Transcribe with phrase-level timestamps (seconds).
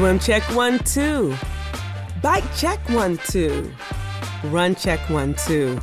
[0.00, 1.36] Swim check one, two.
[2.22, 3.70] Bike check one, two.
[4.44, 5.78] Run check one, two.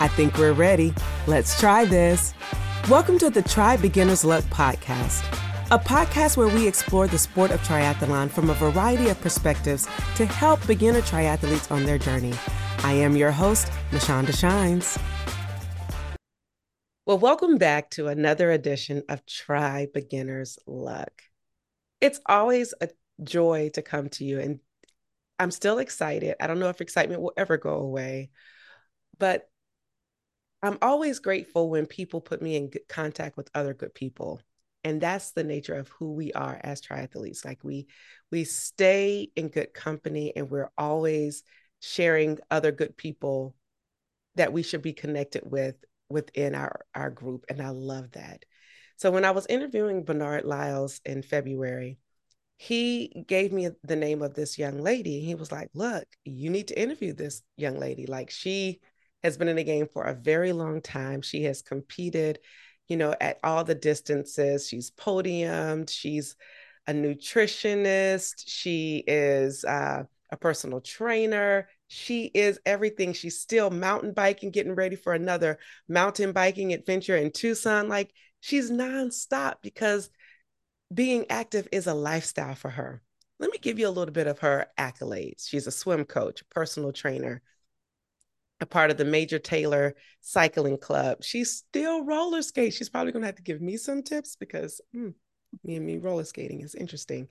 [0.00, 0.92] I think we're ready.
[1.26, 2.34] Let's try this.
[2.90, 5.24] Welcome to the Tri Beginner's Luck podcast,
[5.70, 10.26] a podcast where we explore the sport of triathlon from a variety of perspectives to
[10.26, 12.34] help beginner triathletes on their journey.
[12.80, 14.98] I am your host, Mashonda Shines.
[17.06, 21.22] Well, welcome back to another edition of Tri Beginner's Luck.
[22.02, 22.90] It's always a
[23.22, 24.60] joy to come to you, and
[25.38, 26.36] I'm still excited.
[26.40, 28.30] I don't know if excitement will ever go away,
[29.18, 29.48] but
[30.62, 34.40] I'm always grateful when people put me in contact with other good people.
[34.82, 37.44] And that's the nature of who we are as triathletes.
[37.44, 37.86] Like we
[38.30, 41.42] we stay in good company and we're always
[41.80, 43.54] sharing other good people
[44.36, 45.76] that we should be connected with
[46.08, 47.44] within our, our group.
[47.48, 48.44] And I love that.
[48.96, 51.98] So when I was interviewing Bernard Lyles in February,
[52.56, 55.20] he gave me the name of this young lady.
[55.20, 58.06] He was like, Look, you need to interview this young lady.
[58.06, 58.80] Like, she
[59.22, 61.22] has been in the game for a very long time.
[61.22, 62.38] She has competed,
[62.88, 64.68] you know, at all the distances.
[64.68, 65.90] She's podiumed.
[65.90, 66.36] She's
[66.86, 68.44] a nutritionist.
[68.46, 71.68] She is uh, a personal trainer.
[71.88, 73.12] She is everything.
[73.12, 77.88] She's still mountain biking, getting ready for another mountain biking adventure in Tucson.
[77.88, 80.10] Like she's nonstop because
[80.92, 83.02] being active is a lifestyle for her.
[83.38, 85.48] Let me give you a little bit of her accolades.
[85.48, 87.42] She's a swim coach, personal trainer,
[88.60, 91.22] a part of the Major Taylor Cycling Club.
[91.22, 92.76] She still roller skates.
[92.76, 95.10] She's probably going to have to give me some tips because hmm,
[95.64, 97.28] me and me roller skating is interesting.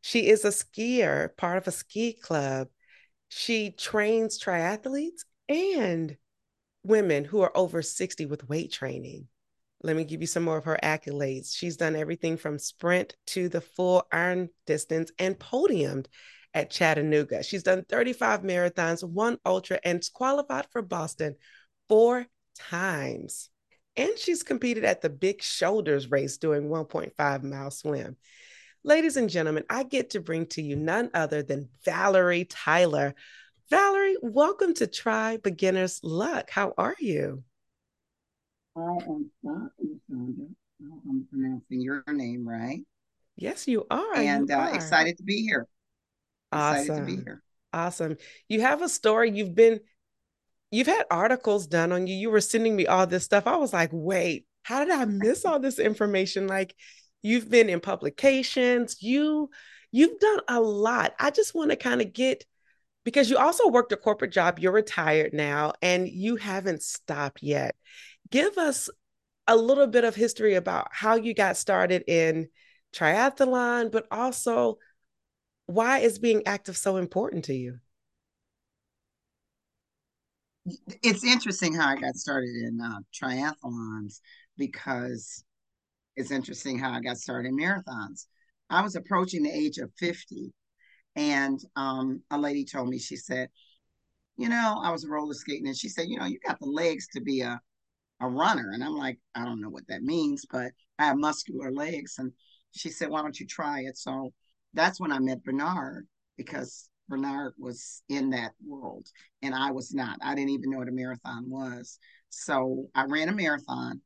[0.00, 2.68] She is a skier, part of a ski club.
[3.28, 6.16] She trains triathletes and
[6.82, 9.28] women who are over 60 with weight training.
[9.82, 11.54] Let me give you some more of her accolades.
[11.54, 16.06] She's done everything from sprint to the full iron distance and podiumed
[16.52, 17.42] at Chattanooga.
[17.44, 21.36] She's done 35 marathons, one ultra, and qualified for Boston
[21.88, 22.26] four
[22.58, 23.50] times.
[23.96, 28.16] And she's competed at the Big Shoulders race doing 1.5 mile swim.
[28.84, 33.14] Ladies and gentlemen, I get to bring to you none other than Valerie Tyler.
[33.70, 36.50] Valerie, welcome to Tri Beginner's Luck.
[36.50, 37.44] How are you?
[38.78, 40.46] I am fine, Sandra.
[40.80, 42.80] I hope I'm pronouncing your name right.
[43.36, 44.14] Yes, you are.
[44.16, 44.74] And you uh, are.
[44.74, 45.66] excited to be here.
[46.52, 46.80] Awesome.
[46.80, 47.42] Excited to be here.
[47.72, 48.16] Awesome.
[48.48, 49.30] You have a story.
[49.30, 49.80] You've been,
[50.70, 52.14] you've had articles done on you.
[52.14, 53.46] You were sending me all this stuff.
[53.46, 56.46] I was like, wait, how did I miss all this information?
[56.46, 56.74] Like,
[57.22, 59.02] you've been in publications.
[59.02, 59.50] You,
[59.90, 61.14] you've done a lot.
[61.18, 62.44] I just want to kind of get
[63.04, 64.58] because you also worked a corporate job.
[64.58, 67.74] You're retired now, and you haven't stopped yet.
[68.30, 68.90] Give us
[69.46, 72.48] a little bit of history about how you got started in
[72.92, 74.78] triathlon, but also
[75.66, 77.78] why is being active so important to you?
[81.02, 84.20] It's interesting how I got started in uh, triathlons
[84.58, 85.44] because
[86.16, 88.26] it's interesting how I got started in marathons.
[88.68, 90.52] I was approaching the age of 50,
[91.16, 93.48] and um, a lady told me, she said,
[94.36, 97.06] You know, I was roller skating, and she said, You know, you got the legs
[97.14, 97.60] to be a,
[98.20, 98.70] a runner.
[98.72, 102.16] And I'm like, I don't know what that means, but I have muscular legs.
[102.18, 102.32] And
[102.72, 103.96] she said, Why don't you try it?
[103.96, 104.32] So
[104.74, 106.06] that's when I met Bernard
[106.36, 109.06] because Bernard was in that world
[109.42, 110.18] and I was not.
[110.22, 111.98] I didn't even know what a marathon was.
[112.30, 114.00] So I ran a marathon.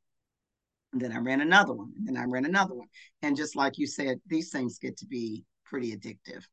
[0.93, 1.93] And then I ran another one.
[1.97, 2.89] And then I ran another one.
[3.23, 6.45] And just like you said, these things get to be pretty addictive.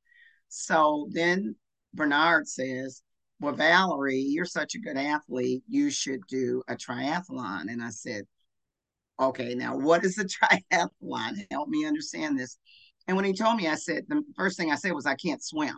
[0.47, 1.55] So then
[1.93, 3.03] Bernard says,
[3.39, 5.63] Well, Valerie, you're such a good athlete.
[5.67, 7.71] You should do a triathlon.
[7.71, 8.25] And I said,
[9.19, 10.25] Okay, now what is a
[10.71, 11.45] triathlon?
[11.51, 12.57] Help me understand this.
[13.07, 15.43] And when he told me, I said, the first thing I said was, I can't
[15.43, 15.75] swim.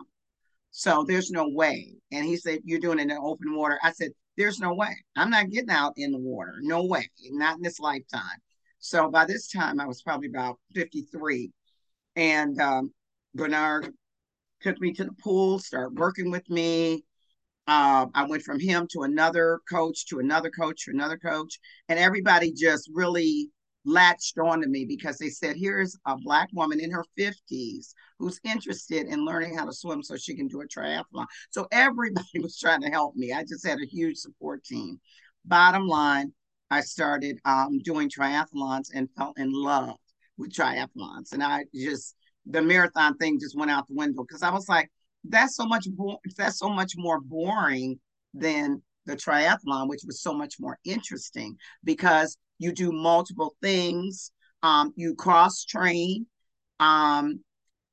[0.70, 1.94] So there's no way.
[2.10, 3.78] And he said, You're doing it in open water.
[3.82, 4.96] I said, There's no way.
[5.16, 6.54] I'm not getting out in the water.
[6.60, 7.10] No way.
[7.30, 8.38] Not in this lifetime.
[8.78, 11.52] So by this time, I was probably about 53.
[12.16, 12.92] And um,
[13.34, 13.92] Bernard
[14.60, 17.04] took me to the pool, started working with me.
[17.66, 21.60] Uh, I went from him to another coach, to another coach, to another coach.
[21.88, 23.50] And everybody just really
[23.84, 29.06] latched onto me because they said, here's a black woman in her 50s who's interested
[29.06, 31.26] in learning how to swim so she can do a triathlon.
[31.50, 33.32] So everybody was trying to help me.
[33.32, 35.00] I just had a huge support team.
[35.44, 36.32] Bottom line,
[36.70, 39.96] I started um, doing triathlons and fell in love
[40.38, 41.32] with triathlons.
[41.32, 42.16] And I just,
[42.46, 44.90] the marathon thing just went out the window because I was like,
[45.28, 47.98] that's so much, bo- that's so much more boring
[48.34, 54.32] than the triathlon, which was so much more interesting because you do multiple things.
[54.62, 56.26] Um, you cross train.
[56.78, 57.40] Um,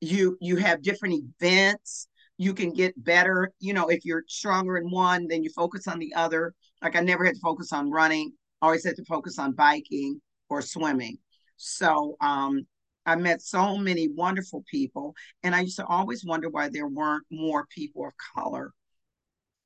[0.02, 4.90] you you have different events you can get better you know if you're stronger in
[4.90, 8.32] one then you focus on the other like i never had to focus on running
[8.62, 11.18] always had to focus on biking or swimming
[11.58, 12.66] so um
[13.10, 17.26] i met so many wonderful people and i used to always wonder why there weren't
[17.32, 18.72] more people of color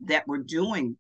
[0.02, 0.98] that were doing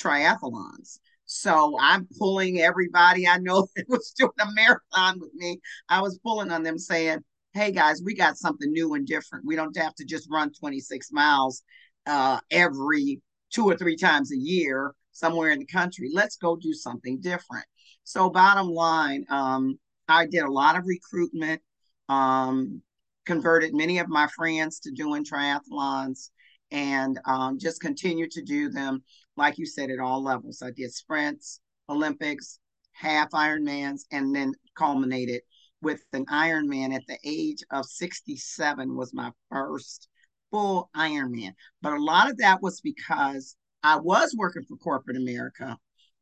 [0.00, 5.60] triathlons so I'm pulling everybody I know that was doing a marathon with me.
[5.88, 7.20] I was pulling on them saying,
[7.54, 9.44] hey guys, we got something new and different.
[9.44, 11.62] We don't have to just run 26 miles
[12.06, 13.20] uh, every
[13.52, 16.10] two or three times a year somewhere in the country.
[16.12, 17.66] Let's go do something different.
[18.04, 19.78] So, bottom line, um,
[20.08, 21.62] I did a lot of recruitment,
[22.08, 22.82] um,
[23.24, 26.30] converted many of my friends to doing triathlons,
[26.70, 29.02] and um, just continue to do them,
[29.36, 30.62] like you said, at all levels.
[30.62, 32.58] I did sprints, Olympics,
[32.92, 35.42] half Ironmans, and then culminated
[35.82, 40.08] with an Ironman at the age of 67 was my first
[40.50, 41.54] full Ironman.
[41.82, 45.76] But a lot of that was because I was working for corporate America,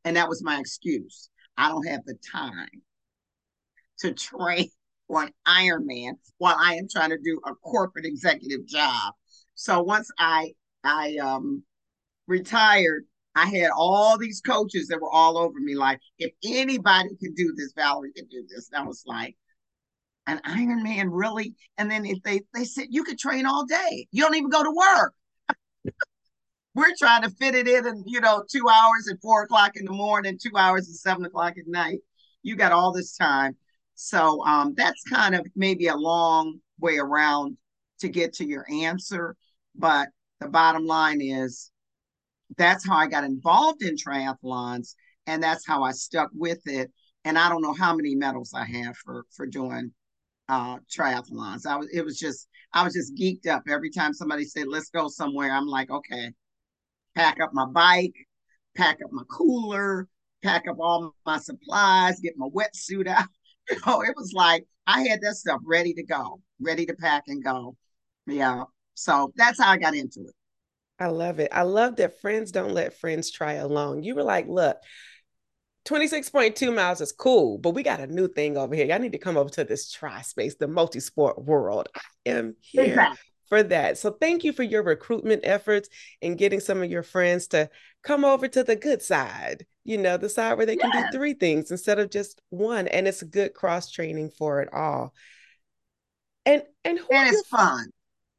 [0.04, 1.28] and that was my excuse.
[1.56, 2.82] I don't have the time
[4.00, 4.68] to train
[5.06, 9.14] for an Ironman while I am trying to do a corporate executive job.
[9.54, 10.52] So once I
[10.84, 11.62] I um
[12.26, 13.04] retired,
[13.34, 17.54] I had all these coaches that were all over me, like, if anybody could do
[17.56, 18.68] this, Valerie could do this.
[18.72, 19.36] And I was like,
[20.26, 21.54] an Ironman, really?
[21.78, 24.62] And then if they they said you could train all day, you don't even go
[24.62, 25.14] to work.
[26.74, 29.84] We're trying to fit it in, and you know, two hours at four o'clock in
[29.84, 31.98] the morning, two hours at seven o'clock at night.
[32.42, 33.56] You got all this time,
[34.02, 37.58] so um, that's kind of maybe a long way around
[38.00, 39.36] to get to your answer.
[39.76, 40.08] But
[40.40, 41.70] the bottom line is
[42.56, 44.94] that's how I got involved in triathlons,
[45.26, 46.90] and that's how I stuck with it.
[47.26, 49.92] And I don't know how many medals I have for for doing
[50.48, 51.66] uh, triathlons.
[51.66, 54.88] I was it was just I was just geeked up every time somebody said let's
[54.88, 55.52] go somewhere.
[55.52, 56.32] I'm like okay,
[57.14, 58.14] pack up my bike,
[58.74, 60.08] pack up my cooler,
[60.42, 63.28] pack up all my supplies, get my wetsuit out.
[63.70, 66.94] You oh, know, it was like I had that stuff ready to go, ready to
[66.94, 67.76] pack and go.
[68.26, 68.64] Yeah.
[68.94, 70.34] So that's how I got into it.
[70.98, 71.48] I love it.
[71.52, 74.02] I love that friends don't let friends try alone.
[74.02, 74.76] You were like, look,
[75.86, 78.84] 26.2 miles is cool, but we got a new thing over here.
[78.84, 81.88] Y'all need to come over to this tri space, the multi sport world.
[81.96, 83.18] I am here exactly.
[83.48, 83.96] for that.
[83.96, 85.88] So thank you for your recruitment efforts
[86.20, 87.70] and getting some of your friends to
[88.02, 91.34] come over to the good side, you know, the side where they can do three
[91.34, 92.88] things instead of just one.
[92.88, 95.14] And it's a good cross training for it all.
[96.46, 97.90] And and, who and it's fun.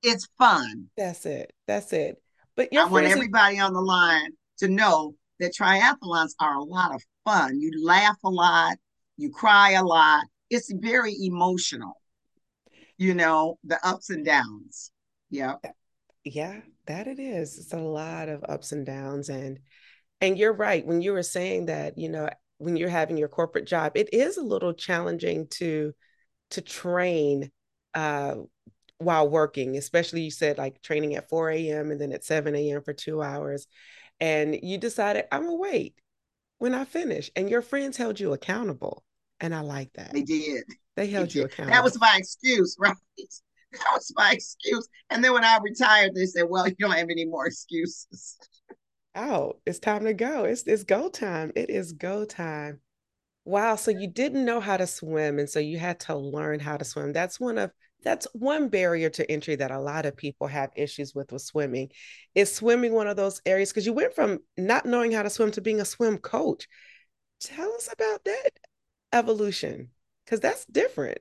[0.04, 0.90] It's fun.
[0.98, 1.54] That's it.
[1.68, 2.22] That's it.
[2.56, 7.04] But I want everybody on the line to know that triathlons are a lot of
[7.26, 7.60] fun.
[7.60, 8.78] You laugh a lot,
[9.18, 10.26] you cry a lot.
[10.50, 12.02] It's very emotional,
[12.98, 14.92] you know, the ups and downs.
[15.30, 15.56] Yeah.
[16.24, 17.58] Yeah, that it is.
[17.58, 19.30] It's a lot of ups and downs.
[19.30, 19.60] And
[20.22, 20.86] and you're right.
[20.86, 22.30] When you were saying that, you know,
[22.60, 25.94] when you're having your corporate job, it is a little challenging to
[26.52, 27.52] to train
[27.94, 28.36] uh
[29.00, 31.92] while working, especially you said like training at 4 a.m.
[31.92, 32.84] and then at 7 a.m.
[32.84, 33.66] for two hours.
[34.20, 35.96] And you decided, I'm gonna wait
[36.60, 37.32] when I finish.
[37.36, 39.04] And your friends held you accountable.
[39.40, 40.13] And I like that.
[40.13, 40.63] They did.
[40.96, 41.75] They held they you accountable.
[41.75, 42.96] That was my excuse, right?
[43.18, 44.88] That was my excuse.
[45.10, 48.38] And then when I retired, they said, Well, you don't have any more excuses.
[49.15, 50.46] Oh, it's time to go.
[50.46, 51.51] It's it's go time.
[51.56, 52.80] It is go time.
[53.46, 53.75] Wow.
[53.75, 55.39] So you didn't know how to swim.
[55.39, 57.12] And so you had to learn how to swim.
[57.13, 57.72] That's one of
[58.03, 61.91] that's one barrier to entry that a lot of people have issues with with swimming
[62.36, 65.51] is swimming one of those areas because you went from not knowing how to swim
[65.51, 66.68] to being a swim coach
[67.39, 68.51] tell us about that
[69.13, 69.89] evolution
[70.25, 71.20] because that's different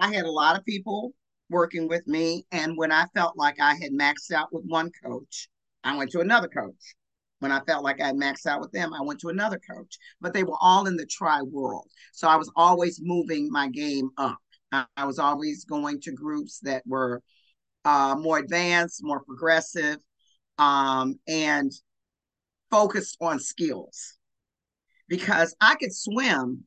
[0.00, 1.12] i had a lot of people
[1.52, 5.48] working with me and when i felt like i had maxed out with one coach
[5.84, 6.94] i went to another coach
[7.42, 9.98] when I felt like I had maxed out with them, I went to another coach,
[10.20, 11.88] but they were all in the tri world.
[12.12, 14.38] So I was always moving my game up.
[14.72, 17.20] I, was always going to groups that were
[17.84, 19.96] uh, more advanced, more progressive,
[20.58, 21.72] um, and
[22.70, 24.16] focused on skills.
[25.08, 26.64] Because I could swim,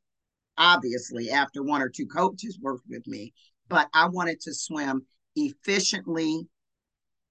[0.57, 3.33] obviously, after one or two coaches worked with me,
[3.67, 5.05] but I wanted to swim
[5.35, 6.47] efficiently,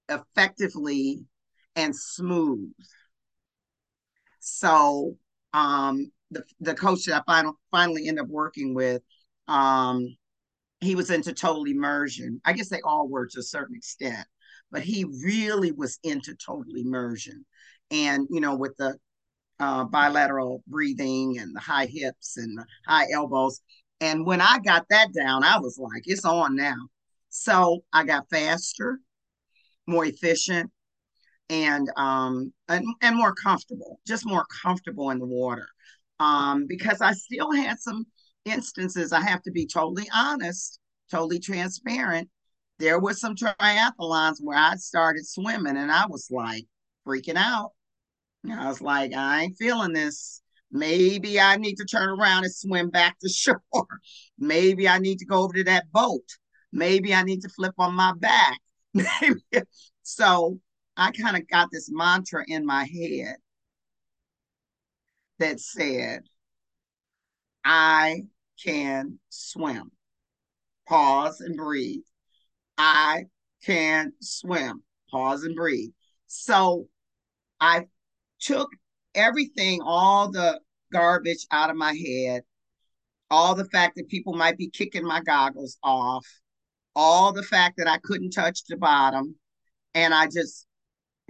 [0.09, 1.25] effectively,
[1.77, 2.73] and smooth.
[4.41, 5.17] So
[5.53, 9.03] um, the the coach that I final, finally ended up working with,
[9.49, 10.17] um,
[10.81, 12.41] he was into total immersion.
[12.45, 14.27] I guess they all were to a certain extent,
[14.71, 17.47] but he really was into total immersion.
[17.91, 18.97] And you know, with the
[19.61, 23.61] uh, bilateral breathing and the high hips and the high elbows,
[24.01, 26.77] And when I got that down, I was like, it's on now.
[27.31, 29.01] So I got faster,
[29.87, 30.71] more efficient,
[31.51, 35.69] and um and, and more comfortable, just more comfortable in the water.
[36.21, 38.07] Um, because I still had some
[38.45, 40.79] instances, I have to be totally honest,
[41.11, 42.29] totally transparent.
[42.79, 46.67] There were some triathlons where I started swimming and I was like
[47.07, 47.73] freaking out.
[48.45, 50.43] And I was like, I ain't feeling this.
[50.75, 53.87] Maybe I need to turn around and swim back to shore.
[54.39, 56.27] Maybe I need to go over to that boat.
[56.73, 58.59] Maybe I need to flip on my back.
[60.03, 60.59] so
[60.97, 63.37] I kind of got this mantra in my head
[65.39, 66.23] that said,
[67.65, 68.23] I
[68.63, 69.93] can swim.
[70.89, 72.03] Pause and breathe.
[72.77, 73.27] I
[73.65, 74.83] can swim.
[75.09, 75.93] Pause and breathe.
[76.27, 76.89] So
[77.61, 77.87] I
[78.41, 78.71] took
[79.15, 80.61] everything, all the
[80.95, 82.43] garbage out of my head,
[83.31, 86.27] all the fact that people might be kicking my goggles off,
[86.95, 89.35] all the fact that I couldn't touch the bottom.
[89.95, 90.67] And I just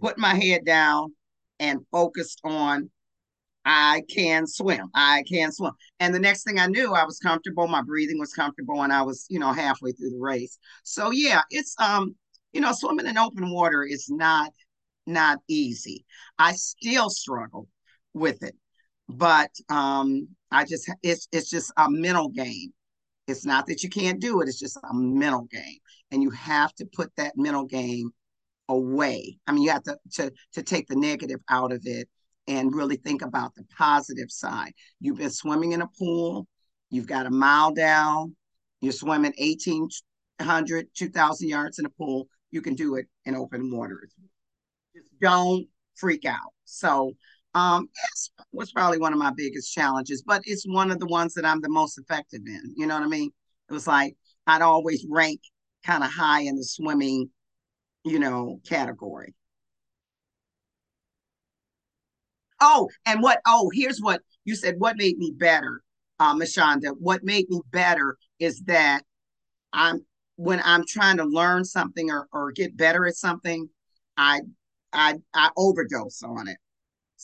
[0.01, 1.15] put my head down
[1.59, 2.91] and focused on
[3.65, 4.91] I can swim.
[4.95, 5.73] I can swim.
[5.99, 7.67] And the next thing I knew, I was comfortable.
[7.67, 10.59] My breathing was comfortable, and I was, you know, halfway through the race.
[10.83, 12.15] So yeah, it's um,
[12.53, 14.53] you know, swimming in open water is not
[15.07, 16.05] not easy.
[16.39, 17.69] I still struggle
[18.13, 18.55] with it,
[19.09, 22.73] but um, I just it's it's just a mental game.
[23.27, 25.79] It's not that you can't do it; it's just a mental game,
[26.11, 28.11] and you have to put that mental game
[28.69, 29.39] away.
[29.47, 32.09] I mean, you have to to to take the negative out of it
[32.47, 34.73] and really think about the positive side.
[35.01, 36.47] You've been swimming in a pool,
[36.91, 38.37] you've got a mile down,
[38.81, 44.09] you're swimming 1800, 2000 yards in a pool, you can do it in open water.
[44.95, 46.53] Just don't freak out.
[46.65, 47.13] So,
[47.55, 51.35] um, it was probably one of my biggest challenges, but it's one of the ones
[51.35, 52.75] that I'm the most effective in.
[52.77, 53.31] You know what I mean?
[53.71, 55.41] It was like I'd always rank
[55.85, 57.31] kind of high in the swimming,
[58.05, 59.35] you know, category.
[62.61, 63.41] Oh, and what?
[63.47, 64.77] Oh, here's what you said.
[64.79, 65.83] What made me better,
[66.19, 66.95] uh, Mashonda?
[66.99, 69.03] What made me better is that
[69.73, 70.05] I'm
[70.37, 73.69] when I'm trying to learn something or, or get better at something,
[74.17, 74.43] I
[74.93, 76.57] I I overdose on it.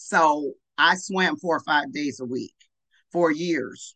[0.03, 2.55] So I swam four or five days a week
[3.13, 3.95] for years.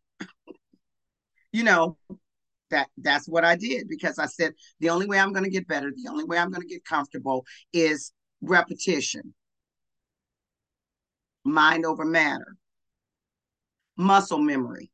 [1.52, 1.96] you know,
[2.70, 5.68] that that's what I did because I said the only way I'm going to get
[5.68, 9.34] better, the only way I'm going to get comfortable is repetition
[11.44, 12.56] mind over matter,
[13.96, 14.90] muscle memory.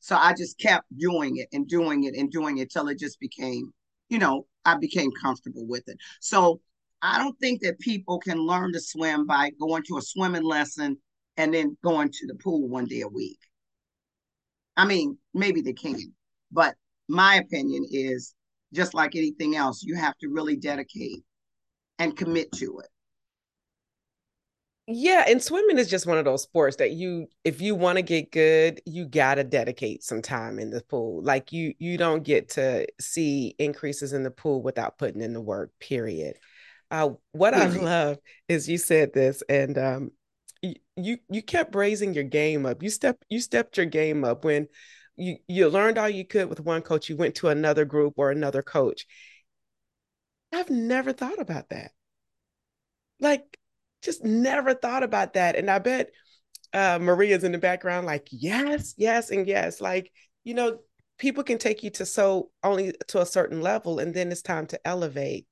[0.00, 3.18] So I just kept doing it and doing it and doing it till it just
[3.18, 3.72] became,
[4.08, 5.98] you know, I became comfortable with it.
[6.20, 6.60] So
[7.02, 10.96] I don't think that people can learn to swim by going to a swimming lesson
[11.36, 13.38] and then going to the pool one day a week.
[14.76, 15.96] I mean, maybe they can,
[16.50, 16.74] but
[17.08, 18.34] my opinion is
[18.74, 21.22] just like anything else, you have to really dedicate
[21.98, 22.88] and commit to it.
[24.88, 28.02] Yeah, and swimming is just one of those sports that you if you want to
[28.02, 31.22] get good, you got to dedicate some time in the pool.
[31.24, 35.40] Like you you don't get to see increases in the pool without putting in the
[35.40, 36.36] work, period.
[36.90, 40.10] Uh what I love is you said this and um
[40.96, 42.82] you you kept raising your game up.
[42.82, 44.68] You step you stepped your game up when
[45.16, 48.30] you you learned all you could with one coach, you went to another group or
[48.30, 49.06] another coach.
[50.52, 51.92] I've never thought about that.
[53.20, 53.58] Like
[54.02, 55.56] just never thought about that.
[55.56, 56.10] And I bet
[56.72, 59.80] uh, Maria's in the background, like, yes, yes, and yes.
[59.80, 60.12] Like,
[60.44, 60.78] you know,
[61.18, 64.66] people can take you to so only to a certain level, and then it's time
[64.68, 65.46] to elevate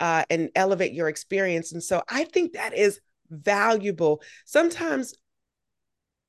[0.00, 1.72] uh, and elevate your experience.
[1.72, 3.00] And so I think that is
[3.30, 4.22] valuable.
[4.44, 5.14] Sometimes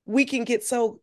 [0.05, 1.01] we can get so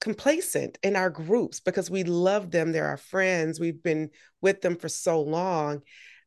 [0.00, 2.72] complacent in our groups because we love them.
[2.72, 3.58] They're our friends.
[3.58, 4.10] We've been
[4.40, 5.82] with them for so long.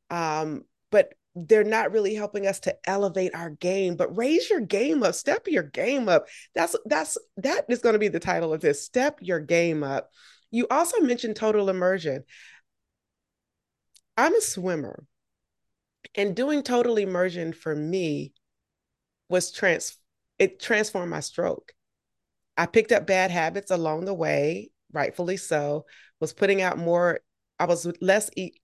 [0.09, 5.03] Um, but they're not really helping us to elevate our game but raise your game
[5.03, 8.61] up step your game up that's that's that is going to be the title of
[8.61, 10.09] this step your game up
[10.51, 12.23] you also mentioned total immersion
[14.17, 15.05] i'm a swimmer
[16.15, 18.33] and doing total immersion for me
[19.29, 19.97] was trans
[20.37, 21.73] it transformed my stroke
[22.57, 25.85] i picked up bad habits along the way rightfully so
[26.19, 27.19] was putting out more
[27.59, 28.59] i was less e-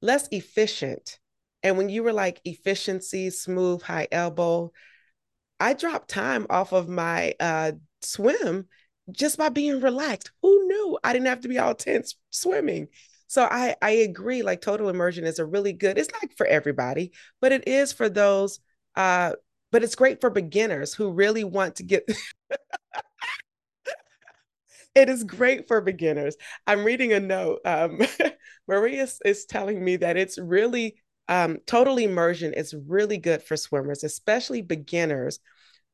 [0.00, 1.18] less efficient
[1.62, 4.72] and when you were like efficiency, smooth, high elbow,
[5.60, 8.66] I dropped time off of my uh, swim
[9.10, 10.32] just by being relaxed.
[10.42, 12.88] Who knew I didn't have to be all tense swimming?
[13.32, 14.42] So I I agree.
[14.42, 15.96] Like total immersion is a really good.
[15.96, 18.60] It's not for everybody, but it is for those.
[18.94, 19.32] Uh,
[19.70, 22.04] but it's great for beginners who really want to get.
[24.94, 26.36] it is great for beginners.
[26.66, 27.60] I'm reading a note.
[27.64, 28.00] Um,
[28.68, 30.96] Maria is telling me that it's really
[31.28, 35.38] um, total immersion is really good for swimmers, especially beginners,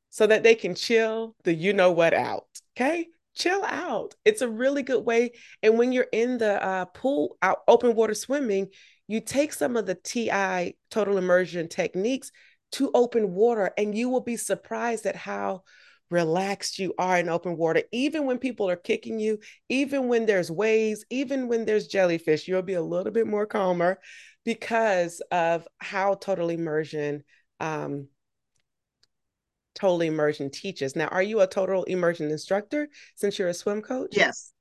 [0.09, 2.47] so that they can chill the you know what out.
[2.75, 3.07] Okay,
[3.39, 4.13] chill out.
[4.25, 5.31] It's a really good way.
[5.63, 8.67] And when you're in the uh, pool, out open water swimming,
[9.07, 12.31] you take some of the TI total immersion techniques
[12.73, 15.63] to open water, and you will be surprised at how
[16.11, 17.83] relaxed you are in open water.
[17.91, 22.61] Even when people are kicking you, even when there's waves, even when there's jellyfish, you'll
[22.61, 23.99] be a little bit more calmer
[24.45, 27.23] because of how total immersion
[27.59, 28.07] um,
[29.79, 30.95] total immersion teaches.
[30.95, 34.09] Now, are you a total immersion instructor since you're a swim coach?
[34.11, 34.53] Yes.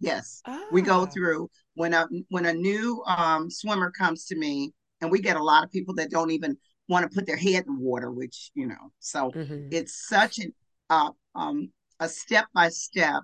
[0.00, 0.42] Yes.
[0.46, 0.64] Ah.
[0.72, 1.06] We go ah.
[1.06, 5.42] through when a when a new um, swimmer comes to me, and we get a
[5.42, 6.56] lot of people that don't even
[6.88, 9.68] want to put their head in water, which you know, so mm-hmm.
[9.70, 10.52] it's such an
[10.90, 13.22] uh, um, a step by step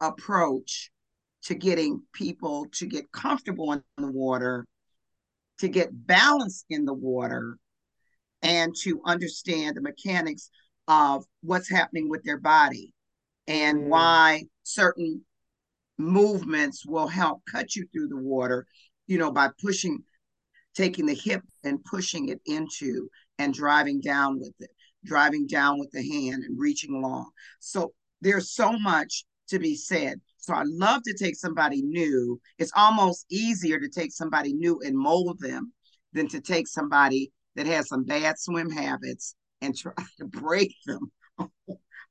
[0.00, 0.90] approach
[1.44, 4.66] to getting people to get comfortable in the water,
[5.58, 7.58] to get balanced in the water,
[8.44, 10.50] and to understand the mechanics
[10.86, 12.92] of what's happening with their body
[13.48, 13.86] and mm.
[13.88, 15.24] why certain
[15.98, 18.66] movements will help cut you through the water,
[19.06, 20.02] you know, by pushing,
[20.74, 23.08] taking the hip and pushing it into
[23.38, 24.70] and driving down with it,
[25.04, 27.30] driving down with the hand and reaching along.
[27.60, 30.20] So there's so much to be said.
[30.38, 32.38] So I love to take somebody new.
[32.58, 35.72] It's almost easier to take somebody new and mold them
[36.12, 41.12] than to take somebody that has some bad swim habits and try to break them.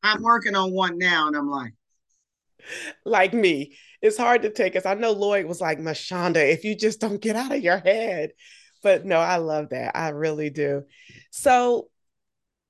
[0.04, 1.74] I'm working on one now and I'm like,
[3.06, 3.78] like me.
[4.02, 4.86] It's hard to take us.
[4.86, 8.32] I know Lloyd was like, Mashonda, if you just don't get out of your head.
[8.82, 9.98] But no, I love that.
[9.98, 10.84] I really do.
[11.32, 11.88] So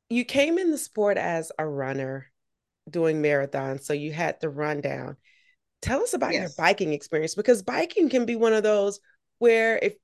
[0.09, 2.27] you came in the sport as a runner
[2.87, 3.83] doing marathons.
[3.83, 5.17] So you had the rundown.
[5.81, 6.41] Tell us about yes.
[6.41, 8.99] your biking experience because biking can be one of those
[9.39, 9.95] where if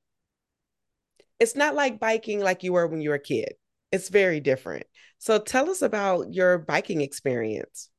[1.40, 3.54] it's not like biking like you were when you were a kid.
[3.92, 4.86] It's very different.
[5.18, 7.90] So tell us about your biking experience.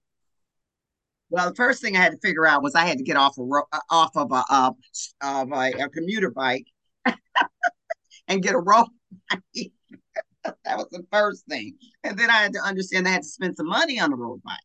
[1.31, 3.39] Well, the first thing I had to figure out was I had to get off
[3.39, 4.73] a uh, off of a uh,
[5.23, 6.67] of a, a commuter bike
[8.29, 8.89] and get a road
[9.31, 9.73] bike.
[10.45, 13.57] that was the first thing, and then I had to understand I had to spend
[13.57, 14.59] some money on a road bike.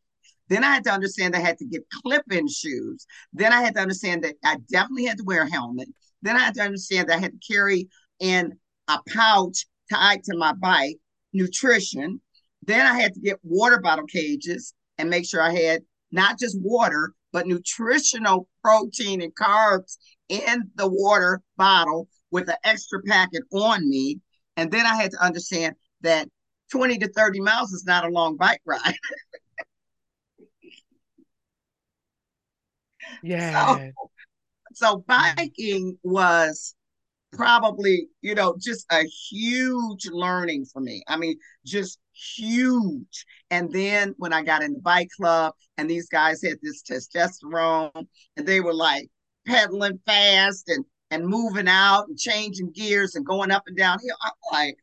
[0.48, 3.06] Then I had to understand I had to get clip-in shoes.
[3.32, 5.88] Then I had to understand that I definitely had to wear a helmet.
[6.22, 7.88] Then I had to understand that I had to carry
[8.20, 10.98] in a pouch tied to my bike,
[11.32, 12.20] nutrition.
[12.62, 16.58] Then I had to get water bottle cages and make sure I had not just
[16.60, 19.96] water, but nutritional protein and carbs
[20.28, 24.20] in the water bottle with an extra packet on me.
[24.56, 26.28] And then I had to understand that
[26.72, 28.94] 20 to 30 miles is not a long bike ride.
[33.22, 33.76] yeah.
[33.76, 33.92] So,
[34.74, 36.74] so biking was
[37.32, 41.02] probably, you know, just a huge learning for me.
[41.08, 43.26] I mean, just huge.
[43.50, 48.06] And then when I got in the bike club and these guys had this testosterone
[48.36, 49.08] and they were like
[49.46, 54.14] pedaling fast and and moving out and changing gears and going up and down here.
[54.22, 54.76] I'm like,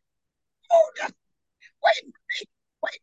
[0.71, 1.11] oh, wait,
[2.03, 2.49] wait,
[2.81, 2.99] wait.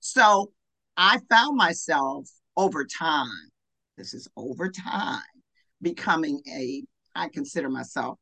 [0.00, 0.52] So
[0.96, 3.50] I found myself over time,
[3.96, 5.22] this is over time,
[5.80, 8.18] becoming a, I consider myself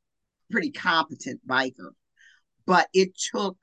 [0.50, 1.90] pretty competent biker.
[2.66, 3.56] But it took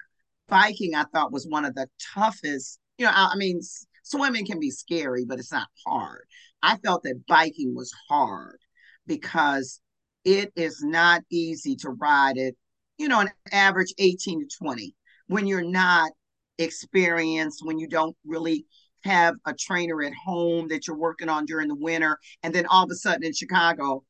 [0.47, 2.79] biking, I thought, was one of the toughest.
[2.97, 3.61] You know, I, I mean,
[4.03, 6.25] swimming can be scary, but it's not hard.
[6.61, 8.59] I felt that biking was hard
[9.05, 9.79] because
[10.25, 12.55] it is not easy to ride it,
[12.97, 14.95] you know, an average 18 to 20
[15.27, 16.11] when you're not
[16.57, 18.65] experienced, when you don't really
[19.03, 22.17] have a trainer at home that you're working on during the winter.
[22.43, 24.03] And then all of a sudden in Chicago,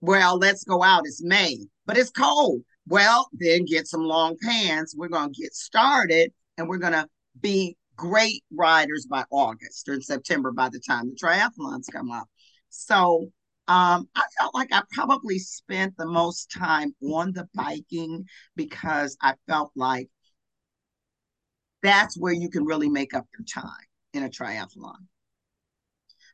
[0.00, 1.02] well, let's go out.
[1.04, 2.62] It's May, but it's cold.
[2.86, 4.94] Well, then get some long pants.
[4.96, 7.06] We're going to get started and we're going to
[7.40, 12.28] be great riders by August or September by the time the triathlons come up.
[12.70, 13.30] So
[13.68, 18.24] um, I felt like I probably spent the most time on the biking
[18.56, 20.08] because I felt like
[21.82, 24.96] that's where you can really make up your time in a triathlon.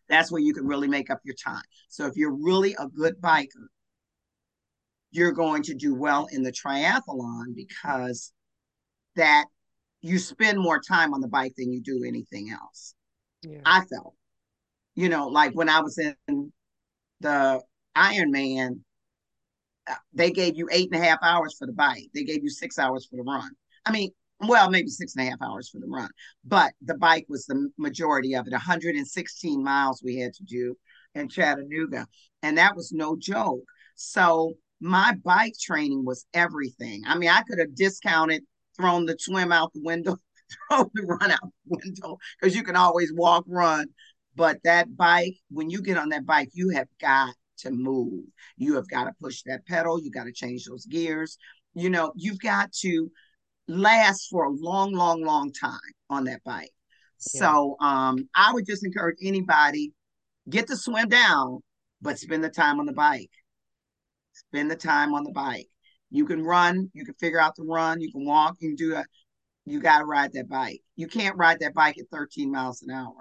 [0.08, 1.62] That's where you can really make up your time.
[1.88, 3.66] So if you're really a good biker,
[5.10, 8.32] you're going to do well in the triathlon because
[9.16, 9.46] that
[10.00, 12.94] you spend more time on the bike than you do anything else.
[13.42, 13.60] Yeah.
[13.64, 14.14] I felt,
[14.94, 16.52] you know, like when I was in
[17.20, 17.62] the
[17.96, 18.80] Ironman,
[19.88, 22.08] uh, they gave you eight and a half hours for the bike.
[22.14, 23.50] They gave you six hours for the run.
[23.84, 24.10] I mean,
[24.40, 26.10] well, maybe six and a half hours for the run,
[26.44, 28.52] but the bike was the majority of it.
[28.52, 30.76] 116 miles we had to do
[31.14, 32.06] in Chattanooga,
[32.42, 33.64] and that was no joke.
[33.94, 37.02] So my bike training was everything.
[37.06, 38.42] I mean, I could have discounted,
[38.76, 40.16] thrown the swim out the window,
[40.70, 43.86] thrown the run out the window because you can always walk, run.
[44.34, 48.24] But that bike, when you get on that bike, you have got to move.
[48.58, 49.98] You have got to push that pedal.
[50.00, 51.38] You got to change those gears.
[51.74, 53.10] You know, you've got to
[53.68, 55.78] last for a long, long, long time
[56.10, 56.70] on that bike.
[57.34, 57.40] Yeah.
[57.40, 59.92] So um, I would just encourage anybody
[60.48, 61.60] get to swim down,
[62.00, 63.30] but spend the time on the bike.
[64.32, 65.68] Spend the time on the bike.
[66.10, 68.96] You can run, you can figure out the run, you can walk, you can do
[68.96, 69.06] it.
[69.64, 70.80] You got to ride that bike.
[70.94, 73.14] You can't ride that bike at 13 miles an hour.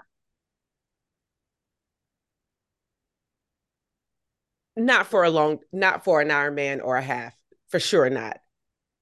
[4.77, 7.33] Not for a long, not for an Ironman or a half,
[7.69, 8.37] for sure not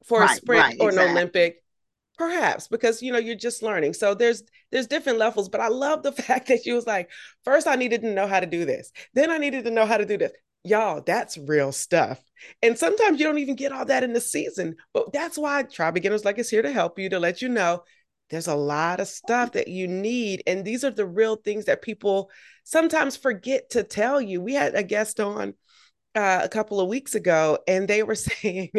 [0.06, 1.12] for right, a sprint right, or exactly.
[1.12, 1.64] an Olympic,
[2.18, 3.94] perhaps because you know you're just learning.
[3.94, 7.10] So there's there's different levels, but I love the fact that she was like,
[7.44, 9.98] first I needed to know how to do this, then I needed to know how
[9.98, 10.32] to do this.
[10.66, 12.22] Y'all, that's real stuff.
[12.62, 15.92] And sometimes you don't even get all that in the season, but that's why Tri
[15.92, 17.84] Beginner's Luck is here to help you to let you know
[18.30, 20.42] there's a lot of stuff that you need.
[20.48, 22.32] And these are the real things that people
[22.64, 24.42] sometimes forget to tell you.
[24.42, 25.54] We had a guest on
[26.16, 28.72] uh, a couple of weeks ago, and they were saying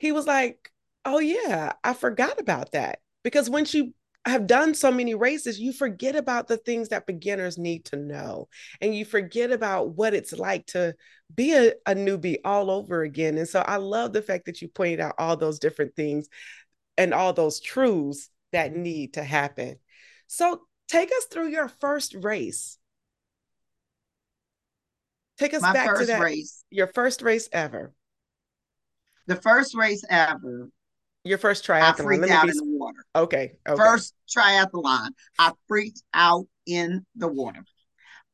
[0.00, 0.72] he was like,
[1.04, 2.98] Oh, yeah, I forgot about that.
[3.22, 3.94] Because once you
[4.26, 8.48] have done so many races, you forget about the things that beginners need to know.
[8.80, 10.94] And you forget about what it's like to
[11.34, 13.38] be a, a newbie all over again.
[13.38, 16.28] And so I love the fact that you pointed out all those different things
[16.98, 19.78] and all those truths that need to happen.
[20.26, 22.76] So take us through your first race.
[25.38, 26.62] Take us My back to that race.
[26.70, 27.94] Your first race ever
[29.26, 30.68] the first race ever.
[31.24, 32.00] Your first triathlon.
[32.00, 32.50] I freaked out be...
[32.50, 33.04] in the water.
[33.14, 33.76] Okay, okay.
[33.76, 35.10] First triathlon.
[35.38, 37.64] I freaked out in the water.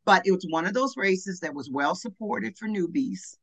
[0.04, 3.36] But it was one of those races that was well supported for newbies.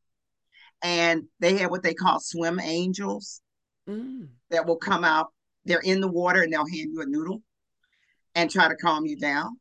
[0.82, 3.42] And they had what they call swim angels
[3.88, 4.28] mm.
[4.50, 5.34] that will come out.
[5.66, 7.42] They're in the water and they'll hand you a noodle
[8.36, 9.58] and try to calm you down.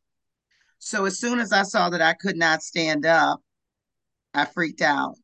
[0.78, 3.40] So as soon as I saw that I could not stand up,
[4.34, 5.16] I freaked out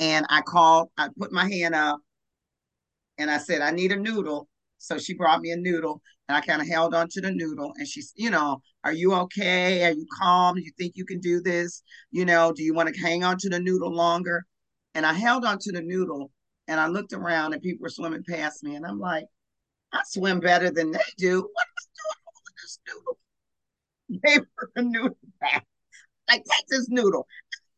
[0.00, 2.00] and I called, I put my hand up
[3.18, 4.48] and I said, I need a noodle.
[4.78, 7.86] So she brought me a noodle and I kind of held onto the noodle and
[7.86, 9.84] she's, you know, are you okay?
[9.84, 10.54] Are you calm?
[10.54, 11.82] Do you think you can do this?
[12.12, 14.44] You know, do you want to hang on to the noodle longer?
[14.94, 16.30] And I held onto the noodle
[16.68, 19.24] and I looked around and people were swimming past me and I'm like,
[19.92, 21.40] I swim better than they do.
[21.40, 23.18] What am I doing holding this noodle?
[24.24, 25.66] Gave her a noodle back.
[26.28, 27.26] Like, take this noodle.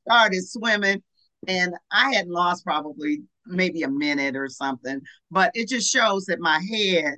[0.06, 1.02] Started swimming
[1.46, 5.00] and I had lost probably maybe a minute or something,
[5.30, 7.14] but it just shows that my head,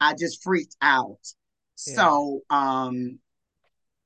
[0.00, 1.18] I just freaked out.
[1.86, 1.94] Yeah.
[1.94, 3.18] So um,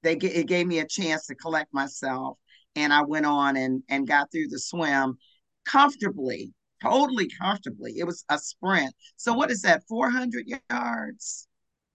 [0.03, 2.39] they it gave me a chance to collect myself,
[2.77, 5.17] and I went on and and got through the swim
[5.65, 7.95] comfortably, totally comfortably.
[7.99, 8.93] It was a sprint.
[9.17, 9.85] So what is that?
[9.89, 11.47] Four hundred yards.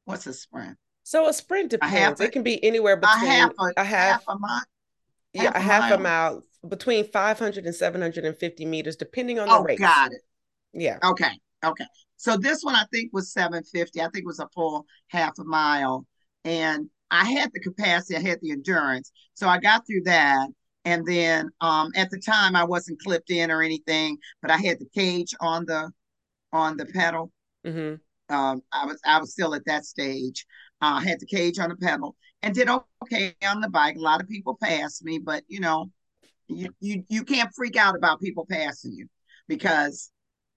[0.06, 0.78] What's a sprint?
[1.04, 2.22] So a sprint depends.
[2.22, 4.62] A, it can be anywhere between a half a, a half, half a mile.
[5.36, 9.64] Half yeah, a half a mile between 500 and 750 meters, depending on the oh,
[9.64, 9.80] race.
[9.80, 10.22] Got it.
[10.74, 10.98] Yeah.
[11.04, 11.32] Okay.
[11.66, 11.86] Okay.
[12.18, 14.00] So this one I think was 750.
[14.00, 16.06] I think it was a full half a mile.
[16.44, 19.12] And I had the capacity, I had the endurance.
[19.34, 20.48] So I got through that.
[20.86, 24.80] And then um, at the time I wasn't clipped in or anything, but I had
[24.80, 25.92] the cage on the
[26.54, 27.32] on the pedal.
[27.66, 27.96] Mm-hmm.
[28.34, 30.46] Um, I was I was still at that stage.
[30.82, 32.70] Uh, I had the cage on the pedal and did
[33.04, 33.96] okay on the bike.
[33.96, 35.92] A lot of people passed me, but you know,
[36.48, 39.08] you you you can't freak out about people passing you
[39.48, 40.12] because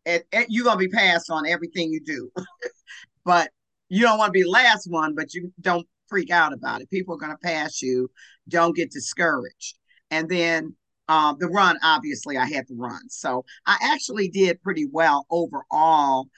[0.06, 2.30] it, it, you're gonna be passed on everything you do.
[3.24, 3.50] but
[3.88, 6.90] you don't want to be the last one, but you don't freak out about it.
[6.90, 8.10] People are gonna pass you.
[8.48, 9.78] Don't get discouraged.
[10.10, 10.74] And then
[11.08, 13.08] uh, the run, obviously, I had to run.
[13.08, 16.28] So I actually did pretty well overall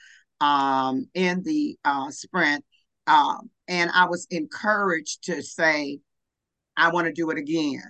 [0.41, 2.65] um, in the uh, sprint.
[3.05, 5.99] Um, and I was encouraged to say,
[6.75, 7.83] I want to do it again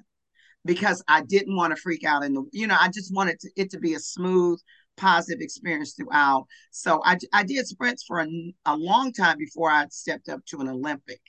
[0.66, 3.50] because I didn't want to freak out in the, you know, I just wanted to,
[3.56, 4.60] it to be a smooth,
[4.98, 6.46] positive experience throughout.
[6.72, 8.28] So I, I did sprints for a,
[8.66, 11.22] a long time before I stepped up to an Olympic.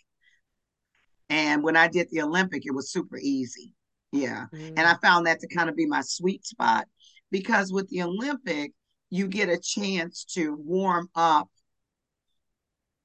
[1.28, 3.72] And when I did the Olympic, it was super easy.
[4.12, 4.46] Yeah.
[4.52, 4.74] Mm.
[4.76, 6.86] And I found that to kind of be my sweet spot
[7.30, 8.72] because with the Olympic,
[9.10, 11.48] you get a chance to warm up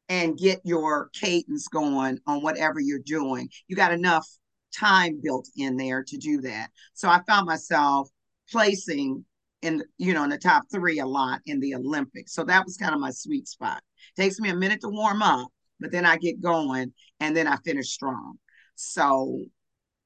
[0.10, 3.50] and get your cadence going on whatever you're doing.
[3.68, 4.28] You got enough
[4.77, 6.69] time built in there to do that.
[6.93, 8.10] So I found myself
[8.51, 9.25] placing
[9.62, 12.34] in you know in the top three a lot in the Olympics.
[12.34, 13.82] So that was kind of my sweet spot.
[14.15, 17.58] Takes me a minute to warm up, but then I get going and then I
[17.58, 18.39] finish strong.
[18.75, 19.39] So,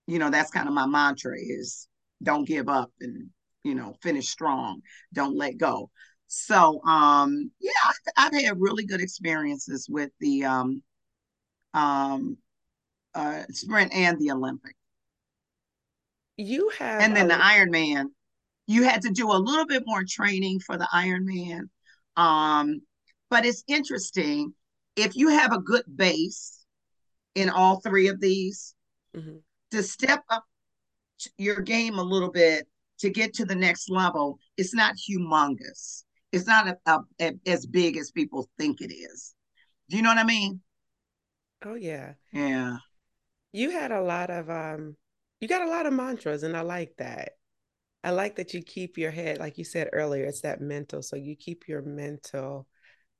[0.07, 1.87] you know, that's kind of my mantra is
[2.21, 3.29] don't give up and
[3.63, 4.81] you know finish strong.
[5.13, 5.89] Don't let go.
[6.27, 10.81] So, um, yeah, I've, I've had really good experiences with the um,
[11.75, 12.37] um,
[13.15, 14.75] uh, sprint and the Olympic.
[16.37, 17.37] You have, and then a...
[17.37, 18.07] the Ironman
[18.67, 21.69] you had to do a little bit more training for the Ironman.
[22.15, 22.81] Um,
[23.29, 24.53] but it's interesting
[24.95, 26.59] if you have a good base
[27.35, 28.75] in all three of these
[29.15, 29.37] mm-hmm.
[29.71, 30.45] to step up
[31.37, 32.67] your game a little bit
[32.99, 34.39] to get to the next level.
[34.57, 36.03] It's not humongous.
[36.31, 39.33] It's not a, a, a, as big as people think it is.
[39.89, 40.61] Do you know what I mean?
[41.65, 42.13] Oh yeah.
[42.31, 42.77] Yeah.
[43.53, 44.97] You had a lot of um
[45.39, 47.33] you got a lot of mantras and I like that.
[48.03, 51.01] I like that you keep your head, like you said earlier, it's that mental.
[51.01, 52.67] So you keep your mental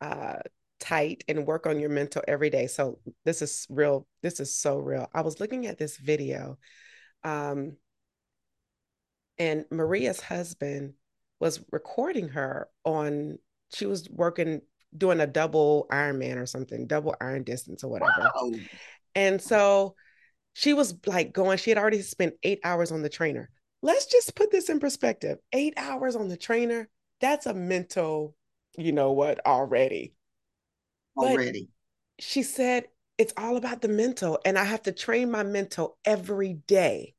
[0.02, 0.40] uh,
[0.80, 2.68] tight and work on your mental every day.
[2.68, 4.06] So this is real.
[4.22, 5.10] This is so real.
[5.14, 6.58] I was looking at this video,
[7.24, 7.78] um,
[9.38, 10.94] and Maria's husband
[11.40, 13.38] was recording her on.
[13.74, 14.62] She was working
[14.96, 18.30] doing a double Ironman or something, double iron distance or whatever.
[18.36, 18.52] Wow.
[19.16, 19.96] And so
[20.54, 21.58] she was like going.
[21.58, 23.50] She had already spent eight hours on the trainer
[23.84, 26.90] let's just put this in perspective eight hours on the trainer,
[27.22, 28.36] that's a mental,
[28.76, 30.16] you know what, already.
[31.16, 31.70] Already.
[32.18, 32.86] But she said,
[33.20, 37.14] it's all about the mental, and I have to train my mental every day.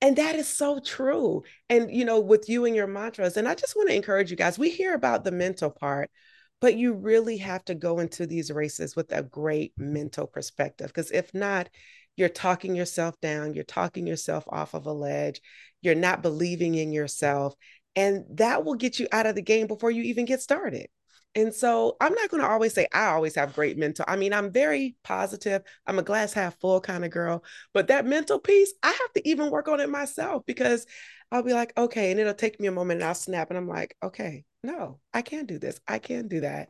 [0.00, 1.42] And that is so true.
[1.68, 4.36] And, you know, with you and your mantras, and I just want to encourage you
[4.36, 6.10] guys, we hear about the mental part,
[6.60, 10.88] but you really have to go into these races with a great mental perspective.
[10.88, 11.68] Because if not,
[12.16, 15.40] you're talking yourself down, you're talking yourself off of a ledge,
[15.82, 17.54] you're not believing in yourself.
[17.94, 20.88] And that will get you out of the game before you even get started.
[21.34, 24.06] And so I'm not going to always say I always have great mental.
[24.08, 25.62] I mean, I'm very positive.
[25.86, 29.28] I'm a glass half full kind of girl, but that mental piece, I have to
[29.28, 30.86] even work on it myself because
[31.32, 33.68] I'll be like, okay, and it'll take me a moment and I'll snap and I'm
[33.68, 35.80] like, okay, no, I can't do this.
[35.86, 36.68] I can't do that.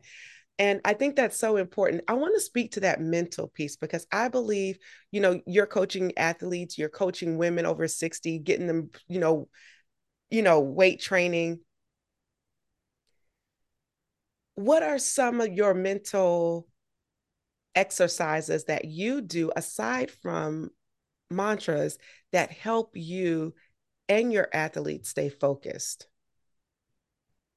[0.58, 2.04] And I think that's so important.
[2.08, 4.78] I want to speak to that mental piece because I believe,
[5.10, 9.48] you know, you're coaching athletes, you're coaching women over 60, getting them, you know,
[10.30, 11.60] you know, weight training.
[14.54, 16.66] What are some of your mental
[17.74, 20.70] exercises that you do aside from
[21.30, 21.98] mantras
[22.32, 23.52] that help you
[24.08, 26.08] and your athletes stay focused?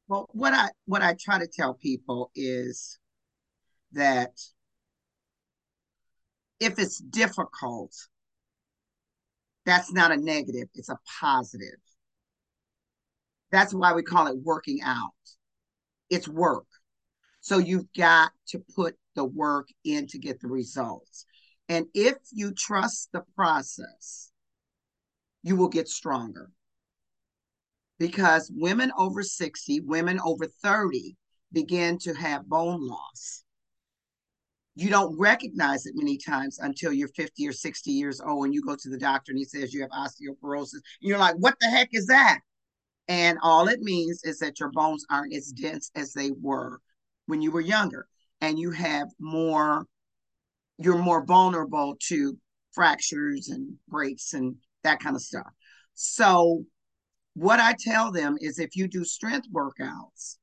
[0.07, 2.97] Well, what I what I try to tell people is
[3.91, 4.31] that
[6.59, 7.93] if it's difficult,
[9.65, 11.79] that's not a negative, it's a positive.
[13.51, 15.11] That's why we call it working out.
[16.09, 16.65] It's work.
[17.41, 21.25] So you've got to put the work in to get the results.
[21.67, 24.28] And if you trust the process,
[25.43, 26.49] you will get stronger
[27.99, 31.15] because women over 60, women over 30
[31.51, 33.43] begin to have bone loss.
[34.75, 38.63] You don't recognize it many times until you're 50 or 60 years old and you
[38.63, 40.73] go to the doctor and he says you have osteoporosis.
[40.75, 42.39] And you're like, what the heck is that?
[43.09, 46.79] And all it means is that your bones aren't as dense as they were
[47.25, 48.07] when you were younger.
[48.39, 49.85] And you have more,
[50.77, 52.37] you're more vulnerable to
[52.71, 55.47] fractures and breaks and that kind of stuff.
[55.93, 56.63] So
[57.33, 60.37] what I tell them is if you do strength workouts,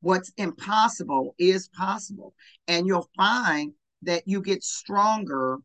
[0.00, 2.34] what's impossible is possible.
[2.68, 5.58] And you'll find that you get stronger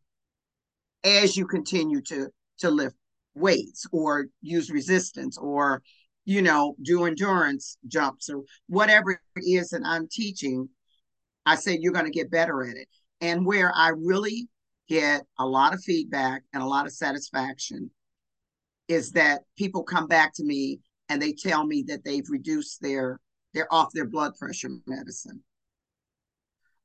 [1.04, 2.96] as you continue to, to lift
[3.36, 5.82] weights or use resistance or,
[6.26, 10.70] you know, do endurance jumps or whatever it is that I'm teaching.
[11.46, 12.88] I say you're going to get better at it.
[13.22, 14.48] And where I really
[14.88, 17.92] get a lot of feedback and a lot of satisfaction
[18.88, 23.20] is that people come back to me and they tell me that they've reduced their
[23.54, 25.42] they're off their blood pressure medicine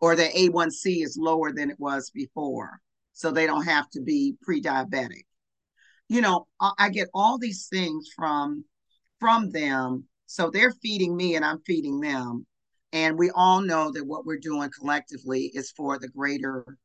[0.01, 2.81] or their A1C is lower than it was before
[3.13, 5.25] so they don't have to be pre-diabetic.
[6.09, 6.47] You know,
[6.79, 8.65] I get all these things from
[9.21, 12.47] from them so they're feeding me and I'm feeding them
[12.93, 16.77] and we all know that what we're doing collectively is for the greater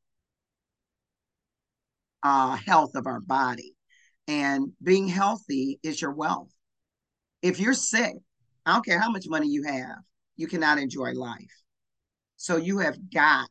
[2.28, 3.74] uh, health of our body
[4.28, 6.52] and being healthy is your wealth.
[7.42, 8.16] If you're sick,
[8.66, 10.00] I don't care how much money you have,
[10.36, 11.56] you cannot enjoy life.
[12.36, 13.48] So you have got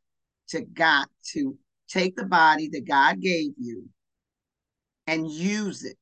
[0.49, 1.57] to got to
[1.89, 3.89] take the body that God gave you
[5.07, 5.97] and use it.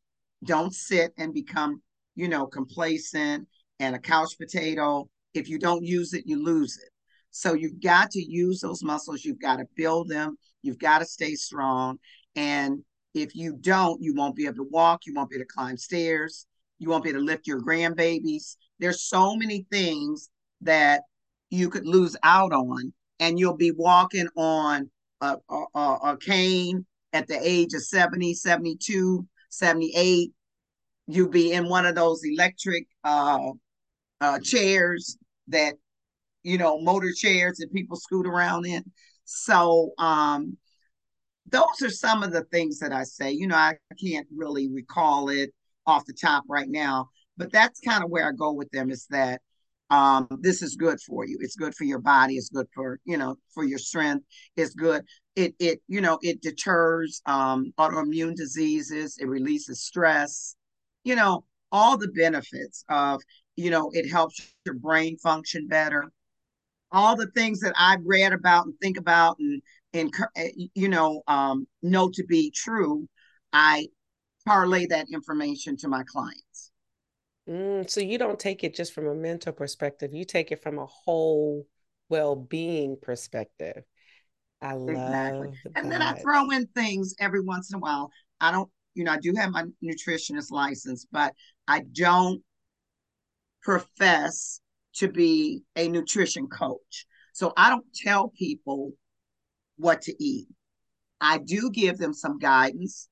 [0.45, 1.81] Don't sit and become
[2.15, 3.47] you know, complacent
[3.81, 5.09] and a couch potato.
[5.35, 6.91] If you don't use it, you lose it.
[7.31, 9.25] So you've got to use those muscles.
[9.25, 10.37] You've got to build them.
[10.63, 11.99] You've got to stay strong.
[12.37, 15.07] And if you don't, you won't be able to walk.
[15.07, 16.47] You won't be able to climb stairs.
[16.79, 18.57] You won't be able to lift your grandbabies.
[18.79, 20.29] There's so many things
[20.62, 21.03] that
[21.51, 27.29] you could lose out on, and you'll be walking on a, a, a cane at
[27.29, 30.33] the age of 70, 72, 78.
[31.07, 33.53] You'll be in one of those electric uh,
[34.20, 35.16] uh, chairs
[35.49, 35.75] that,
[36.42, 38.83] you know, motor chairs that people scoot around in.
[39.25, 40.57] So, um,
[41.46, 43.33] those are some of the things that I say.
[43.33, 45.50] You know, I can't really recall it
[45.87, 49.07] off the top right now, but that's kind of where I go with them is
[49.11, 49.40] that
[49.90, 51.37] um, this is good for you.
[51.40, 52.37] It's good for your body.
[52.37, 54.24] It's good for, you know, for your strength.
[54.57, 55.04] It's good.
[55.37, 59.18] It, it, you know, it deters um, autoimmune diseases.
[59.20, 60.57] It releases stress,
[61.04, 63.20] you know, all the benefits of,
[63.57, 66.11] you know, it helps your brain function better.
[66.90, 69.61] All the things that I've read about and think about and,
[69.94, 73.09] and eh, you know, um, know to be true,
[73.52, 73.87] I
[74.44, 76.72] parlay that information to my clients.
[77.48, 80.78] Mm, so you don't take it just from a mental perspective, you take it from
[80.78, 81.66] a whole
[82.09, 83.85] well-being perspective.
[84.61, 85.48] I love exactly.
[85.76, 88.11] And then I throw in things every once in a while.
[88.40, 91.35] I don't, you know, I do have my nutritionist license, but
[91.68, 92.42] I don't
[93.62, 94.61] profess
[94.96, 97.07] to be a nutrition coach.
[97.33, 98.92] So I don't tell people
[99.77, 100.49] what to eat.
[101.21, 103.09] I do give them some guidance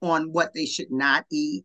[0.00, 1.64] on what they should not eat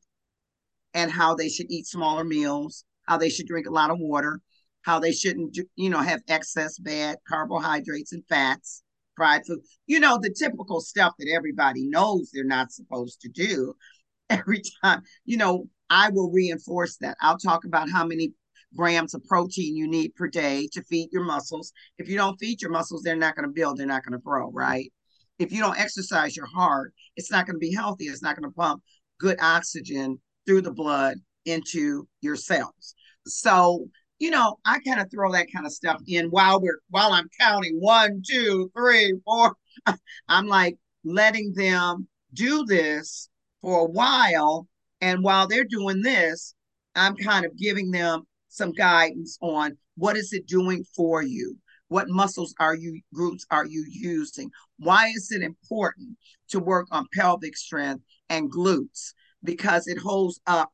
[0.94, 4.42] and how they should eat smaller meals, how they should drink a lot of water,
[4.82, 8.84] how they shouldn't, you know, have excess bad carbohydrates and fats,
[9.16, 13.74] fried food, you know, the typical stuff that everybody knows they're not supposed to do.
[14.30, 17.16] Every time, you know, I will reinforce that.
[17.22, 18.34] I'll talk about how many
[18.76, 21.72] grams of protein you need per day to feed your muscles.
[21.98, 24.24] If you don't feed your muscles, they're not going to build, they're not going to
[24.24, 24.92] grow, right?
[25.40, 28.06] If you don't exercise your heart, it's not going to be healthy.
[28.06, 28.82] It's not going to pump
[29.20, 32.96] good oxygen through the blood into your cells.
[33.26, 33.88] So,
[34.20, 37.30] you know, I kind of throw that kind of stuff in while we're while I'm
[37.40, 39.56] counting one, two, three, four.
[40.28, 43.30] I'm like letting them do this
[43.62, 44.68] for a while.
[45.02, 46.56] And while they're doing this,
[46.96, 48.24] I'm kind of giving them
[48.58, 51.58] some guidance on what is it doing for you?
[51.90, 54.52] What muscles are you groups are you using?
[54.78, 56.18] Why is it important
[56.50, 59.14] to work on pelvic strength and glutes?
[59.44, 60.72] Because it holds up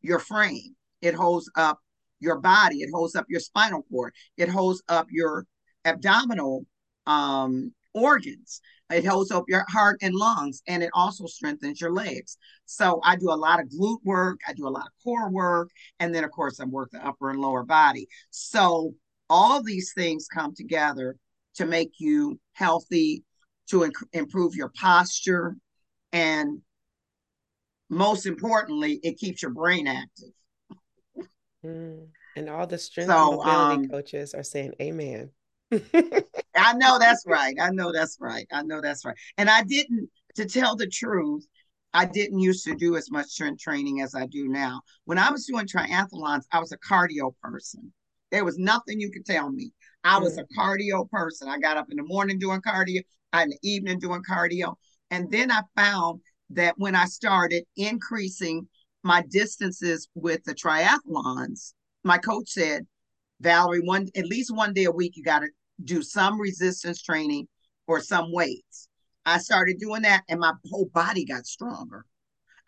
[0.00, 0.74] your frame.
[1.00, 1.78] It holds up
[2.20, 2.78] your body.
[2.78, 4.14] It holds up your spinal cord.
[4.36, 5.46] It holds up your
[5.84, 6.66] abdominal
[7.06, 8.60] um, organs.
[8.90, 12.38] It holds up your heart and lungs, and it also strengthens your legs.
[12.64, 15.70] So I do a lot of glute work, I do a lot of core work,
[16.00, 18.08] and then of course I work the upper and lower body.
[18.30, 18.94] So
[19.28, 21.16] all these things come together
[21.56, 23.24] to make you healthy,
[23.68, 25.56] to inc- improve your posture,
[26.12, 26.62] and
[27.90, 30.30] most importantly, it keeps your brain active.
[31.64, 32.06] Mm.
[32.36, 35.30] And all the strength so, and mobility um, coaches are saying amen.
[36.58, 37.54] I know that's right.
[37.60, 38.46] I know that's right.
[38.52, 39.16] I know that's right.
[39.36, 41.46] And I didn't, to tell the truth,
[41.94, 44.82] I didn't used to do as much strength training as I do now.
[45.04, 47.92] When I was doing triathlons, I was a cardio person.
[48.30, 49.72] There was nothing you could tell me.
[50.04, 50.46] I was a mm.
[50.56, 51.48] cardio person.
[51.48, 53.00] I got up in the morning doing cardio,
[53.34, 54.74] in the evening doing cardio.
[55.10, 58.68] And then I found that when I started increasing
[59.02, 61.72] my distances with the triathlons,
[62.04, 62.86] my coach said,
[63.40, 65.48] Valerie, one at least one day a week, you got to
[65.82, 67.48] do some resistance training
[67.86, 68.88] or some weights.
[69.24, 72.04] I started doing that and my whole body got stronger.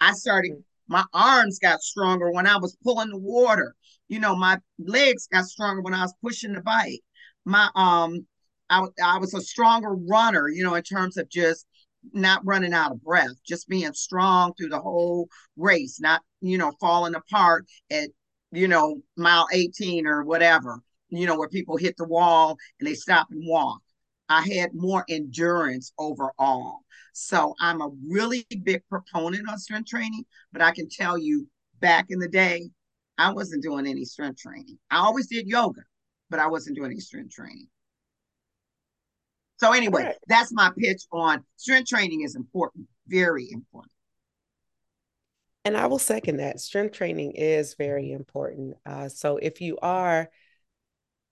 [0.00, 0.52] I started,
[0.88, 3.74] my arms got stronger when I was pulling the water.
[4.08, 7.00] You know, my legs got stronger when I was pushing the bike.
[7.44, 8.26] My, um,
[8.68, 11.66] I, I was a stronger runner, you know, in terms of just
[12.12, 16.72] not running out of breath, just being strong through the whole race, not, you know,
[16.80, 18.08] falling apart at,
[18.52, 22.94] you know, mile 18 or whatever you know, where people hit the wall and they
[22.94, 23.80] stop and walk.
[24.28, 26.80] I had more endurance overall.
[27.12, 31.48] So I'm a really big proponent of strength training, but I can tell you
[31.80, 32.70] back in the day,
[33.18, 34.78] I wasn't doing any strength training.
[34.90, 35.82] I always did yoga,
[36.30, 37.66] but I wasn't doing any strength training.
[39.58, 40.16] So anyway, right.
[40.26, 43.92] that's my pitch on strength training is important, very important.
[45.66, 46.60] And I will second that.
[46.60, 48.76] Strength training is very important.
[48.86, 50.30] Uh, so if you are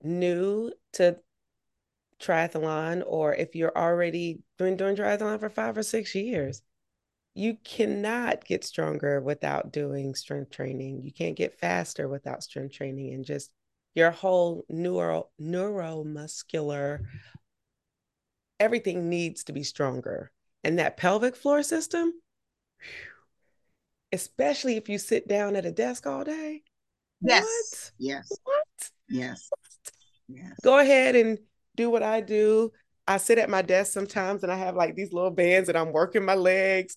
[0.02, 1.18] new to
[2.20, 6.62] triathlon or if you're already been doing triathlon for five or six years,
[7.34, 11.02] you cannot get stronger without doing strength training.
[11.02, 13.50] You can't get faster without strength training and just
[13.94, 17.00] your whole neural neuromuscular
[18.60, 20.30] everything needs to be stronger.
[20.64, 22.12] And that pelvic floor system,
[24.12, 26.62] especially if you sit down at a desk all day.
[27.20, 27.44] Yes.
[27.44, 27.90] What?
[27.98, 28.38] Yes.
[28.42, 28.90] What?
[29.08, 29.50] Yes.
[30.28, 30.52] Yes.
[30.62, 31.38] Go ahead and
[31.76, 32.72] do what I do.
[33.06, 35.92] I sit at my desk sometimes and I have like these little bands and I'm
[35.92, 36.96] working my legs.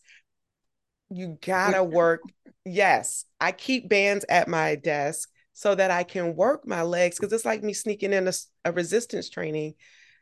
[1.09, 2.21] You gotta work.
[2.65, 7.34] yes, I keep bands at my desk so that I can work my legs because
[7.34, 8.34] it's like me sneaking in a,
[8.65, 9.75] a, resistance training,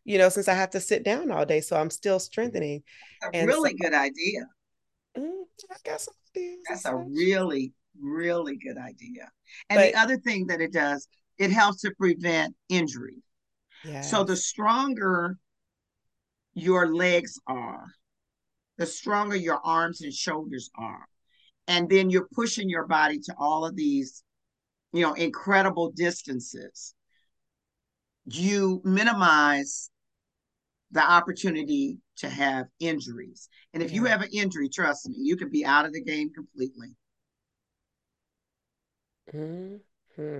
[0.03, 1.61] you know, since I have to sit down all day.
[1.61, 2.83] So I'm still strengthening.
[3.23, 4.47] a and really so, good idea.
[5.17, 6.59] Mm, I got some ideas.
[6.67, 9.31] That's a really, really good idea.
[9.69, 11.07] And but, the other thing that it does,
[11.39, 13.23] it helps to prevent injury.
[13.83, 14.11] Yes.
[14.11, 15.37] So the stronger
[16.53, 17.85] your legs are,
[18.77, 21.05] the stronger your arms and shoulders are.
[21.67, 24.23] And then you're pushing your body to all of these
[24.91, 26.93] you know, incredible distances,
[28.25, 29.89] you minimize
[30.91, 33.47] the opportunity to have injuries.
[33.73, 33.95] And if yeah.
[33.95, 36.95] you have an injury, trust me, you can be out of the game completely.
[39.33, 40.39] Mm-hmm.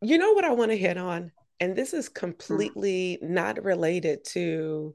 [0.00, 1.32] You know what I want to hit on?
[1.60, 3.34] And this is completely mm-hmm.
[3.34, 4.94] not related to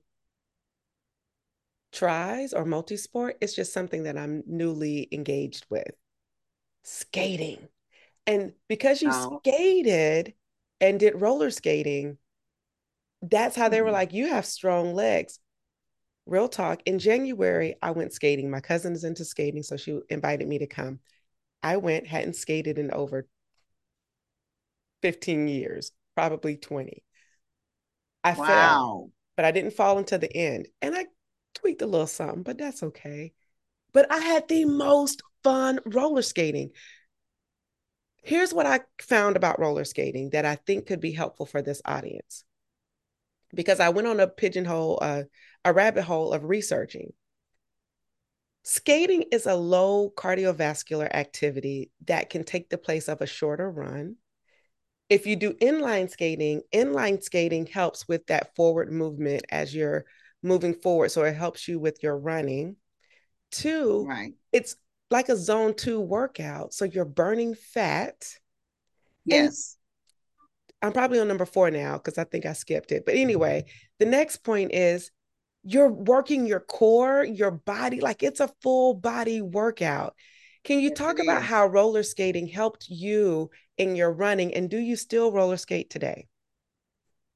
[1.91, 3.33] tries or multisport.
[3.41, 5.91] It's just something that I'm newly engaged with
[6.83, 7.67] skating.
[8.25, 9.41] And because you oh.
[9.43, 10.33] skated
[10.79, 12.17] and did roller skating,
[13.21, 13.93] that's how they were mm-hmm.
[13.93, 15.39] like, you have strong legs.
[16.25, 16.81] Real talk.
[16.85, 18.49] In January, I went skating.
[18.49, 20.99] My cousin is into skating, so she invited me to come.
[21.61, 23.27] I went, hadn't skated in over
[25.03, 27.03] 15 years, probably 20.
[28.23, 28.45] I wow.
[28.45, 30.69] fell, but I didn't fall until the end.
[30.81, 31.07] And I
[31.55, 33.33] tweaked a little something, but that's okay.
[33.91, 36.71] But I had the most fun roller skating.
[38.23, 41.81] Here's what I found about roller skating that I think could be helpful for this
[41.83, 42.45] audience.
[43.53, 45.23] Because I went on a pigeonhole, uh,
[45.65, 47.11] a rabbit hole of researching.
[48.63, 54.15] Skating is a low cardiovascular activity that can take the place of a shorter run.
[55.09, 60.05] If you do inline skating, inline skating helps with that forward movement as you're
[60.41, 61.11] moving forward.
[61.11, 62.77] So it helps you with your running.
[63.51, 64.33] Two, right.
[64.51, 64.75] it's
[65.11, 66.73] like a zone two workout.
[66.73, 68.15] So you're burning fat.
[69.25, 69.77] Yes.
[70.81, 73.05] And I'm probably on number four now because I think I skipped it.
[73.05, 73.21] But mm-hmm.
[73.21, 73.65] anyway,
[73.99, 75.11] the next point is
[75.63, 80.15] you're working your core, your body, like it's a full body workout.
[80.63, 84.53] Can you yes, talk about how roller skating helped you in your running?
[84.53, 86.28] And do you still roller skate today?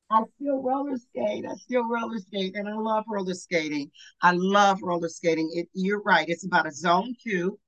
[0.10, 1.46] I still roller skate.
[1.50, 3.92] I still roller skate, and I love roller skating.
[4.22, 5.50] I love roller skating.
[5.54, 6.30] It, you're right.
[6.30, 7.60] It's about a zone two.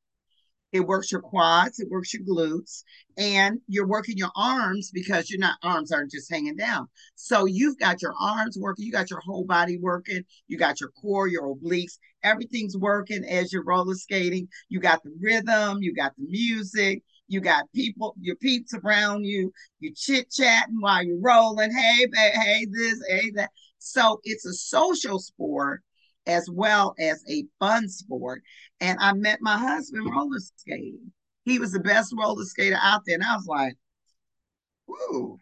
[0.71, 2.83] It works your quads, it works your glutes,
[3.17, 6.87] and you're working your arms because your not arms aren't just hanging down.
[7.15, 10.89] So you've got your arms working, you got your whole body working, you got your
[10.89, 14.47] core, your obliques, everything's working as you're roller skating.
[14.69, 19.53] You got the rhythm, you got the music, you got people, your peeps around you,
[19.79, 21.71] you chit chatting while you're rolling.
[21.71, 23.51] Hey, hey, this, hey, that.
[23.77, 25.81] So it's a social sport
[26.25, 28.41] as well as a fun sport.
[28.81, 31.11] And I met my husband roller skating.
[31.45, 33.15] He was the best roller skater out there.
[33.15, 33.75] And I was like,
[34.87, 35.37] whoo.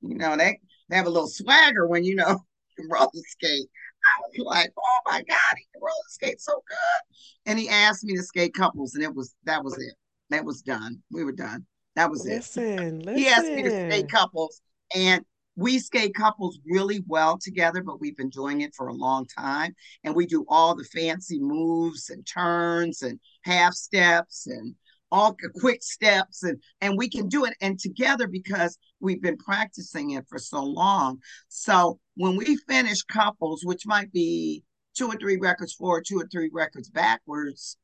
[0.00, 0.58] You know, they,
[0.88, 2.40] they have a little swagger when you know
[2.90, 3.68] roller skate.
[4.04, 7.50] I was like, oh my God, he can roller skate so good.
[7.50, 9.94] And he asked me to skate couples, and it was that was it.
[10.32, 11.02] That was done.
[11.10, 11.66] We were done.
[11.94, 13.04] That was listen, it.
[13.04, 13.16] Listen.
[13.16, 14.62] He asked me to skate couples,
[14.94, 15.24] and
[15.56, 19.74] we skate couples really well together, but we've been doing it for a long time.
[20.02, 24.74] And we do all the fancy moves and turns and half steps and
[25.10, 30.12] all quick steps and and we can do it and together because we've been practicing
[30.12, 31.18] it for so long
[31.48, 34.64] so when we finish couples which might be
[34.96, 37.76] two or three records forward two or three records backwards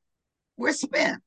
[0.56, 1.22] we're spent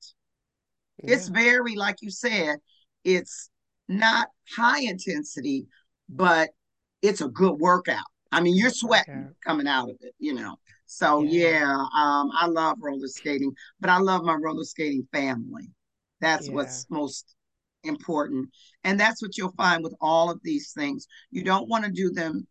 [1.03, 1.15] yeah.
[1.15, 2.57] it's very like you said
[3.03, 3.49] it's
[3.87, 5.65] not high intensity
[6.11, 6.49] but
[7.01, 8.05] it's a good workout.
[8.31, 9.33] I mean, you're sweating okay.
[9.45, 10.55] coming out of it, you know.
[10.85, 15.69] So yeah, yeah um, I love roller skating, but I love my roller skating family.
[16.19, 16.53] That's yeah.
[16.53, 17.35] what's most
[17.83, 18.49] important.
[18.83, 21.07] And that's what you'll find with all of these things.
[21.31, 22.47] You don't want to do them,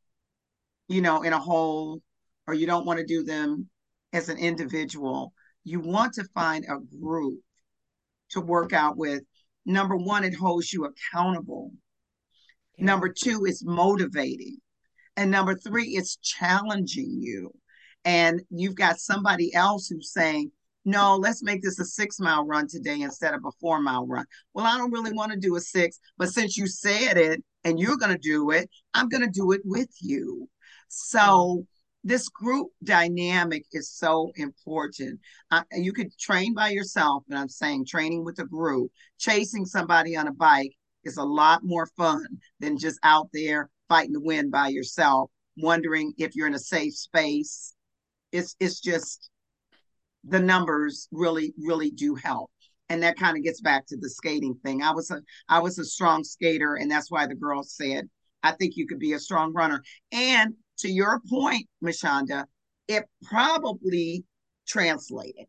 [0.88, 2.00] you know, in a whole,
[2.46, 3.68] or you don't want to do them
[4.12, 5.32] as an individual.
[5.64, 7.38] You want to find a group
[8.30, 9.22] to work out with.
[9.66, 11.72] Number one, it holds you accountable
[12.78, 14.58] Number two it's motivating.
[15.16, 17.52] And number three, it's challenging you.
[18.04, 20.50] and you've got somebody else who's saying,
[20.86, 24.24] no, let's make this a six mile run today instead of a four mile run.
[24.54, 27.78] Well, I don't really want to do a six, but since you said it and
[27.78, 30.48] you're going to do it, I'm going to do it with you.
[30.88, 31.66] So
[32.04, 35.20] this group dynamic is so important.
[35.50, 40.16] Uh, you could train by yourself, but I'm saying training with a group, chasing somebody
[40.16, 40.72] on a bike
[41.04, 42.24] is a lot more fun
[42.58, 46.94] than just out there fighting the wind by yourself, wondering if you're in a safe
[46.94, 47.74] space.
[48.32, 49.30] It's it's just
[50.24, 52.50] the numbers really really do help
[52.88, 55.78] and that kind of gets back to the skating thing i was a i was
[55.78, 58.08] a strong skater and that's why the girls said
[58.42, 59.82] i think you could be a strong runner
[60.12, 62.44] and to your point mashonda
[62.88, 64.24] it probably
[64.66, 65.46] translated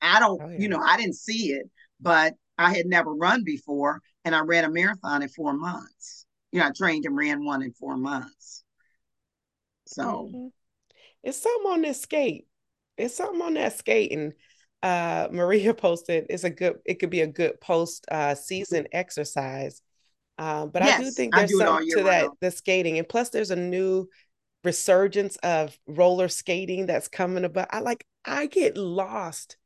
[0.00, 0.58] i don't oh, yeah.
[0.58, 1.68] you know i didn't see it
[2.00, 6.60] but i had never run before and i ran a marathon in four months you
[6.60, 8.64] know i trained and ran one in four months
[9.86, 10.46] so mm-hmm.
[11.22, 12.46] it's something on this skate
[12.96, 14.32] it's something on that skating.
[14.82, 19.82] Uh, Maria posted it's a good it could be a good post uh, season exercise.
[20.38, 23.28] Um, but yes, I do think there's do something to that the skating, and plus
[23.28, 24.08] there's a new
[24.64, 27.68] resurgence of roller skating that's coming about.
[27.70, 29.56] I like I get lost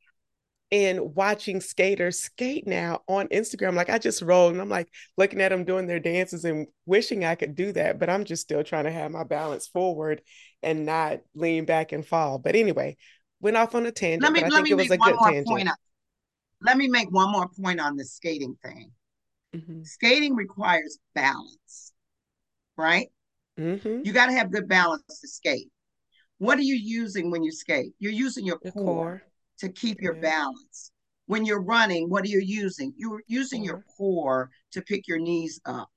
[0.69, 3.75] in watching skaters skate now on Instagram.
[3.75, 7.23] Like I just roll and I'm like looking at them doing their dances and wishing
[7.23, 10.21] I could do that, but I'm just still trying to have my balance forward
[10.61, 12.37] and not lean back and fall.
[12.37, 12.97] But anyway,
[13.39, 15.69] went off on a tangent, let me, think it was a good tangent.
[16.61, 18.91] let me make one more point on the skating thing.
[19.55, 19.83] Mm-hmm.
[19.83, 21.93] Skating requires balance,
[22.75, 23.07] right?
[23.57, 24.01] Mm-hmm.
[24.03, 25.69] You got to have good balance to skate.
[26.37, 27.93] What are you using when you skate?
[27.99, 29.23] You're using your core, core,
[29.59, 30.91] to keep your balance.
[31.25, 32.93] When you're running, what are you using?
[32.95, 33.67] You're using core.
[33.67, 35.89] your core to pick your knees up,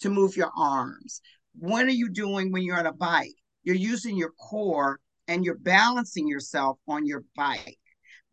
[0.00, 1.22] to move your arms.
[1.58, 3.34] What are you doing when you're on a bike?
[3.64, 7.78] You're using your core and you're balancing yourself on your bike.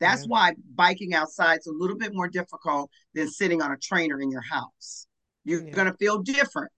[0.01, 4.19] That's why biking outside is a little bit more difficult than sitting on a trainer
[4.19, 5.07] in your house.
[5.45, 5.73] You're yeah.
[5.73, 6.72] going to feel different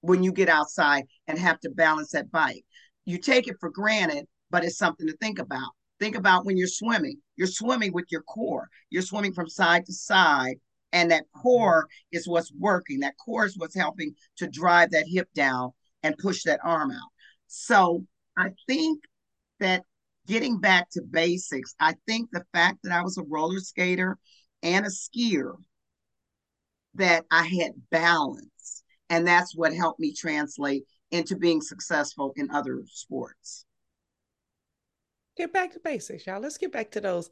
[0.00, 2.64] when you get outside and have to balance that bike.
[3.04, 5.70] You take it for granted, but it's something to think about.
[5.98, 7.18] Think about when you're swimming.
[7.36, 8.68] You're swimming with your core.
[8.88, 10.56] You're swimming from side to side,
[10.92, 13.00] and that core is what's working.
[13.00, 15.72] That core is what's helping to drive that hip down
[16.02, 17.10] and push that arm out.
[17.46, 19.02] So I think
[19.58, 19.84] that
[20.26, 24.16] getting back to basics, I think the fact that I was a roller skater
[24.62, 25.54] and a skier,
[26.94, 28.46] that I had balance.
[29.10, 33.66] And that's what helped me translate into being successful in other sports.
[35.36, 36.40] Get back to basics, y'all.
[36.40, 37.28] Let's get back to those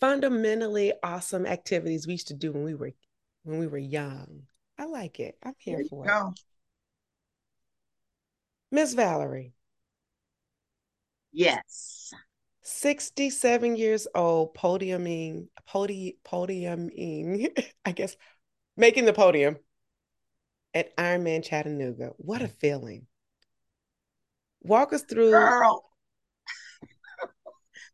[0.00, 2.92] fundamentally awesome activities we used to do when we were
[3.42, 4.42] when we were young.
[4.78, 5.36] I like it.
[5.42, 6.28] I'm here for go.
[6.28, 6.40] it.
[8.70, 9.52] Miss Valerie,
[11.32, 12.12] Yes.
[12.62, 18.16] 67 years old, podiuming, podi, podiuming, I guess,
[18.76, 19.56] making the podium
[20.74, 22.12] at Ironman Chattanooga.
[22.16, 23.06] What a feeling.
[24.62, 25.30] Walk us through.
[25.30, 25.84] Girl.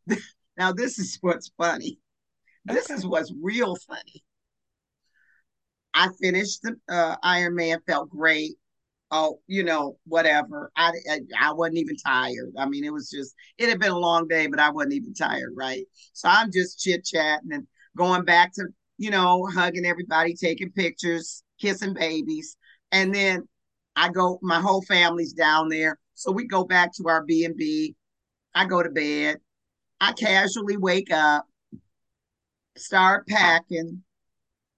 [0.57, 1.99] now, this is what's funny.
[2.65, 2.95] This okay.
[2.95, 4.23] is what's real funny.
[5.93, 8.55] I finished the uh, Ironman, felt great
[9.11, 10.71] oh, you know, whatever.
[10.75, 12.53] I, I, I wasn't even tired.
[12.57, 15.13] I mean, it was just it had been a long day, but I wasn't even
[15.13, 15.85] tired, right?
[16.13, 18.67] So I'm just chit chatting and going back to
[18.97, 22.55] you know hugging everybody, taking pictures, kissing babies,
[22.91, 23.47] and then
[23.95, 24.39] I go.
[24.41, 27.95] My whole family's down there, so we go back to our B and B.
[28.55, 29.37] I go to bed.
[29.99, 31.45] I casually wake up,
[32.75, 34.03] start packing,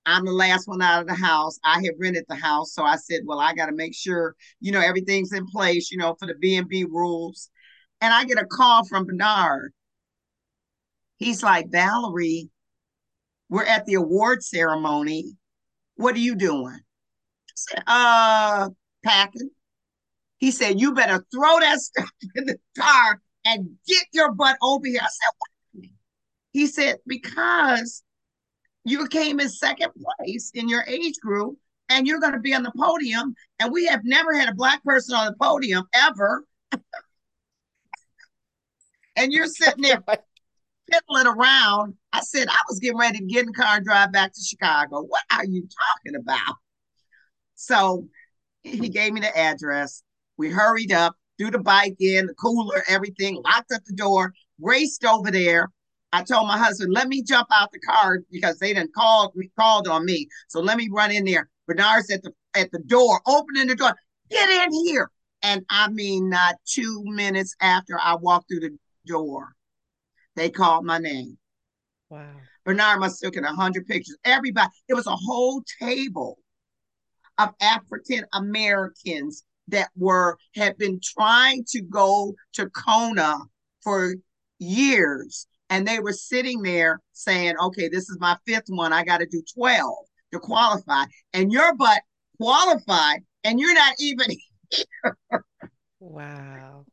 [0.06, 1.60] I'm the last one out of the house.
[1.64, 4.72] I had rented the house, so I said, "Well, I got to make sure you
[4.72, 7.50] know everything's in place, you know, for the B and B rules."
[8.02, 9.74] And I get a call from Bernard.
[11.18, 12.50] He's like, "Valerie,
[13.50, 15.38] we're at the award ceremony.
[15.96, 16.80] What are you doing?"
[17.88, 18.70] "Uh,
[19.04, 19.50] packing."
[20.38, 24.88] He said, "You better throw that stuff in the car and get your butt over
[24.88, 25.90] here." I said, "What?"
[26.52, 28.04] He said, "Because."
[28.86, 31.58] you came in second place in your age group
[31.90, 33.36] and you're going to be on the podium.
[33.60, 36.44] And we have never had a black person on the podium ever.
[39.16, 40.02] and you're sitting there
[40.92, 41.96] piddling around.
[42.12, 44.42] I said, I was getting ready to get in the car and drive back to
[44.42, 45.02] Chicago.
[45.02, 45.68] What are you
[46.06, 46.56] talking about?
[47.56, 48.08] So
[48.64, 50.04] he gave me the address.
[50.38, 55.06] We hurried up, threw the bike in, the cooler, everything, locked up the door, raced
[55.06, 55.70] over there.
[56.12, 59.88] I told my husband, let me jump out the car because they didn't call called
[59.88, 60.28] on me.
[60.48, 61.50] So let me run in there.
[61.68, 63.96] Bernard's at the at the door, opening the door.
[64.30, 65.10] Get in here.
[65.42, 69.54] And I mean, not two minutes after I walked through the door.
[70.36, 71.38] They called my name.
[72.10, 72.28] Wow.
[72.64, 74.18] Bernard must have taken a hundred pictures.
[74.24, 76.38] Everybody, it was a whole table
[77.38, 83.38] of African Americans that were had been trying to go to Kona
[83.82, 84.16] for
[84.60, 85.48] years.
[85.70, 88.94] And they were sitting there saying, okay, this is my fifth one.
[88.94, 89.96] I got to do 12
[90.34, 91.06] to qualify.
[91.34, 92.02] And your butt
[92.38, 94.28] qualified, and you're not even
[94.70, 95.18] here.
[96.00, 96.86] Wow.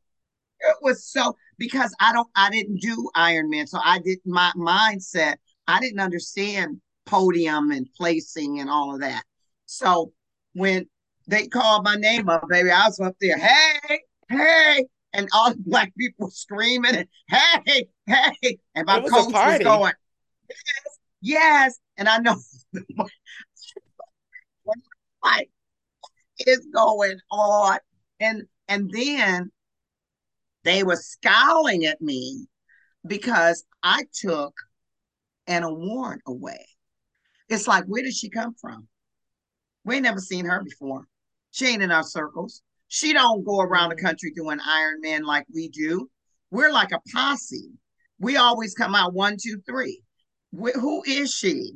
[0.61, 3.66] It was so because I don't I didn't do Ironman.
[3.66, 5.34] So I did my mindset,
[5.66, 9.24] I didn't understand podium and placing and all of that.
[9.66, 10.12] So
[10.61, 10.86] when
[11.26, 15.58] they called my name up, baby, I was up there, hey, hey, and all the
[15.58, 19.94] black people screaming and hey, hey, and my was coach was going,
[20.50, 22.36] yes, yes, and I know
[25.20, 25.46] what
[26.46, 27.78] is going on,
[28.20, 29.50] and and then
[30.64, 32.46] they were scowling at me
[33.06, 34.54] because I took
[35.46, 36.66] an award away.
[37.48, 38.86] It's like, where did she come from?
[39.85, 41.07] We ain't never seen her before.
[41.51, 42.62] She ain't in our circles.
[42.89, 44.03] She don't go around the mm.
[44.03, 46.09] country doing Ironman like we do.
[46.51, 47.70] We're like a posse.
[48.18, 50.03] We always come out one, two, three.
[50.53, 51.72] who is she?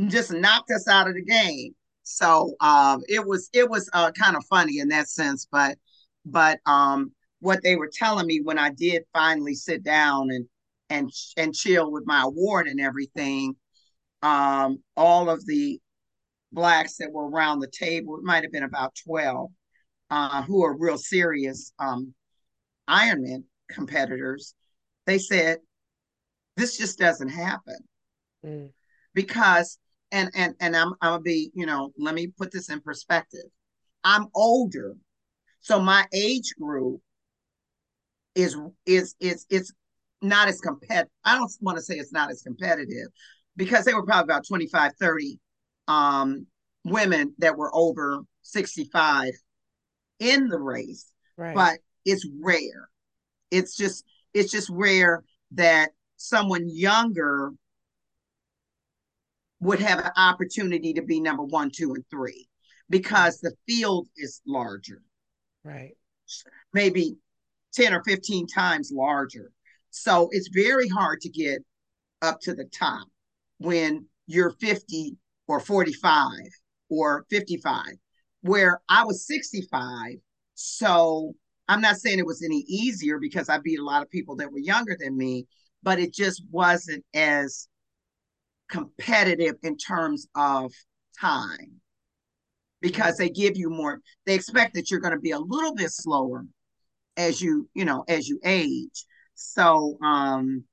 [0.00, 0.08] Mm-hmm.
[0.08, 1.74] Just knocked us out of the game.
[2.02, 5.78] So um, it was it was uh, kind of funny in that sense, but
[6.26, 10.46] but um, what they were telling me when I did finally sit down and
[10.90, 13.54] and and chill with my award and everything,
[14.22, 15.80] um, all of the
[16.54, 19.50] blacks that were around the table, it might have been about 12,
[20.10, 22.14] uh, who are real serious um,
[22.88, 24.54] Ironman competitors,
[25.06, 25.58] they said,
[26.56, 27.76] this just doesn't happen.
[28.44, 28.70] Mm.
[29.14, 29.78] Because,
[30.12, 33.46] and and and I'm I'm gonna be, you know, let me put this in perspective.
[34.04, 34.96] I'm older,
[35.60, 37.00] so my age group
[38.34, 39.72] is is is it's
[40.22, 41.10] not as competitive.
[41.24, 43.08] I don't want to say it's not as competitive
[43.56, 45.38] because they were probably about 25, 30
[45.88, 46.46] um,
[46.84, 49.32] women that were over 65
[50.20, 51.54] in the race, right.
[51.54, 52.88] but it's rare.
[53.50, 55.22] It's just it's just rare
[55.52, 57.52] that someone younger
[59.60, 62.48] would have an opportunity to be number one, two, and three
[62.90, 65.02] because the field is larger.
[65.62, 65.96] Right.
[66.72, 67.16] Maybe
[67.74, 69.50] 10 or 15 times larger.
[69.90, 71.64] So it's very hard to get
[72.20, 73.06] up to the top
[73.58, 75.16] when you're 50
[75.46, 76.28] or 45
[76.88, 77.84] or 55,
[78.42, 80.16] where I was 65.
[80.54, 81.34] So
[81.68, 84.52] I'm not saying it was any easier because I beat a lot of people that
[84.52, 85.46] were younger than me,
[85.82, 87.68] but it just wasn't as
[88.68, 90.72] competitive in terms of
[91.20, 91.80] time
[92.80, 95.90] because they give you more, they expect that you're going to be a little bit
[95.90, 96.44] slower
[97.16, 99.04] as you, you know, as you age.
[99.34, 100.64] So, um,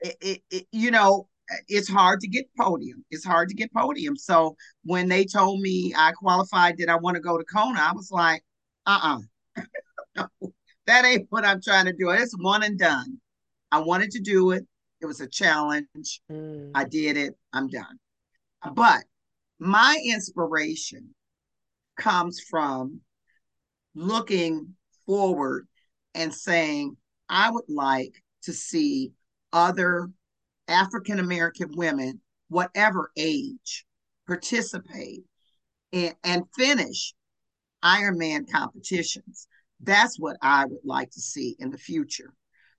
[0.00, 1.28] it, it, it you know,
[1.68, 3.04] it's hard to get podium.
[3.10, 4.16] It's hard to get podium.
[4.16, 7.80] So when they told me I qualified, did I want to go to Kona?
[7.80, 8.42] I was like,
[8.86, 9.18] uh
[10.16, 10.26] uh
[10.86, 12.10] that ain't what I'm trying to do.
[12.10, 13.18] It's one and done.
[13.70, 14.66] I wanted to do it.
[15.00, 16.20] It was a challenge.
[16.30, 16.70] Mm.
[16.74, 17.36] I did it.
[17.52, 17.98] I'm done.
[18.74, 19.04] But
[19.58, 21.14] my inspiration
[21.96, 23.00] comes from
[23.94, 24.74] looking
[25.06, 25.66] forward
[26.14, 26.96] and saying,
[27.28, 29.12] I would like to see
[29.52, 30.10] other
[30.72, 33.84] African American women, whatever age,
[34.26, 35.24] participate
[35.92, 37.14] and, and finish
[37.84, 39.46] Ironman competitions.
[39.80, 42.32] That's what I would like to see in the future.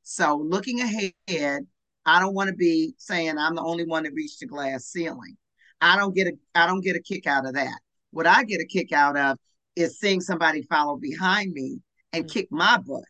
[0.04, 1.68] So looking ahead,
[2.06, 5.38] I don't want to be saying I'm the only one that reached the glass ceiling.
[5.80, 7.78] I don't get a I don't get a kick out of that.
[8.12, 9.38] What I get a kick out of
[9.76, 11.80] is seeing somebody follow behind me
[12.12, 12.32] and mm.
[12.32, 13.04] kick my butt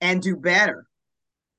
[0.00, 0.86] and do better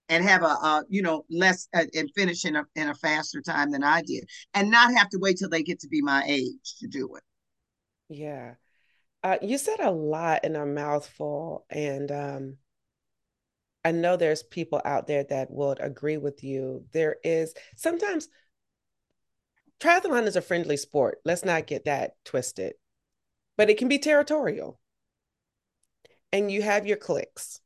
[0.09, 3.41] and have a, a you know less uh, and finish in a in a faster
[3.41, 6.23] time than I did, and not have to wait till they get to be my
[6.27, 7.23] age to do it.
[8.09, 8.55] Yeah,
[9.23, 12.57] uh, you said a lot in a mouthful, and um,
[13.83, 16.85] I know there's people out there that would agree with you.
[16.91, 18.27] There is sometimes
[19.79, 21.19] triathlon is a friendly sport.
[21.25, 22.73] Let's not get that twisted,
[23.57, 24.79] but it can be territorial,
[26.31, 27.61] and you have your cliques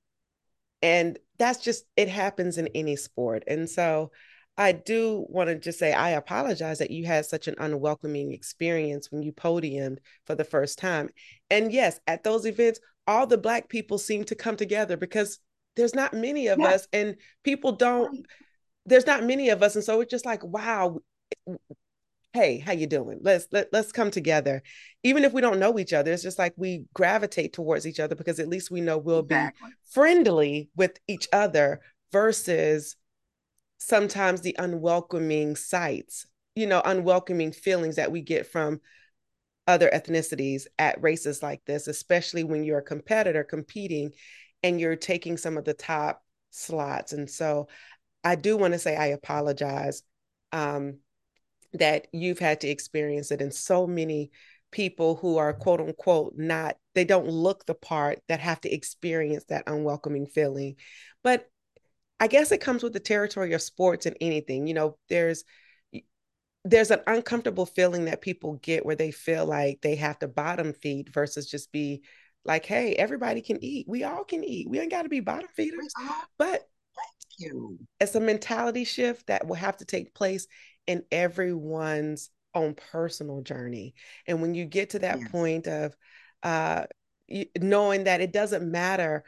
[0.82, 3.44] and that's just it happens in any sport.
[3.48, 4.12] And so
[4.58, 9.10] i do want to just say i apologize that you had such an unwelcoming experience
[9.10, 11.10] when you podiumed for the first time.
[11.50, 15.40] And yes at those events all the black people seem to come together because
[15.76, 16.68] there's not many of yeah.
[16.68, 18.26] us and people don't
[18.86, 19.76] there's not many of us.
[19.76, 21.00] And so it's just like wow
[22.34, 23.20] hey how you doing?
[23.22, 24.62] Let's let, let's come together.
[25.04, 28.16] Even if we don't know each other it's just like we gravitate towards each other
[28.16, 29.70] because at least we know we'll exactly.
[29.70, 32.96] be friendly with each other versus
[33.78, 36.26] sometimes the unwelcoming sights
[36.56, 38.82] you know unwelcoming feelings that we get from
[39.68, 44.12] other ethnicities at races like this especially when you're a competitor competing
[44.64, 46.22] and you're taking some of the top
[46.52, 47.14] slots.
[47.14, 47.68] And so
[48.24, 50.04] i do want to say i apologize
[50.52, 50.98] um,
[51.74, 54.32] that you've had to experience it and so many
[54.72, 59.46] people who are quote unquote not they don't look the part that have to experience
[59.46, 60.76] that unwelcoming feeling.
[61.24, 61.48] But
[62.20, 65.46] i guess it comes with the territory of sports and anything you know there's
[66.66, 70.74] there's an uncomfortable feeling that people get where they feel like they have to bottom
[70.74, 72.02] feed versus just be
[72.46, 73.86] like hey everybody can eat.
[73.88, 74.70] We all can eat.
[74.70, 75.94] We ain't got to be bottom feeders.
[76.38, 76.68] But
[77.38, 77.80] you.
[78.00, 80.48] It's a mentality shift that will have to take place
[80.90, 83.94] in everyone's own personal journey.
[84.26, 85.96] And when you get to that point of
[86.42, 86.86] uh,
[87.62, 89.24] knowing that it doesn't matter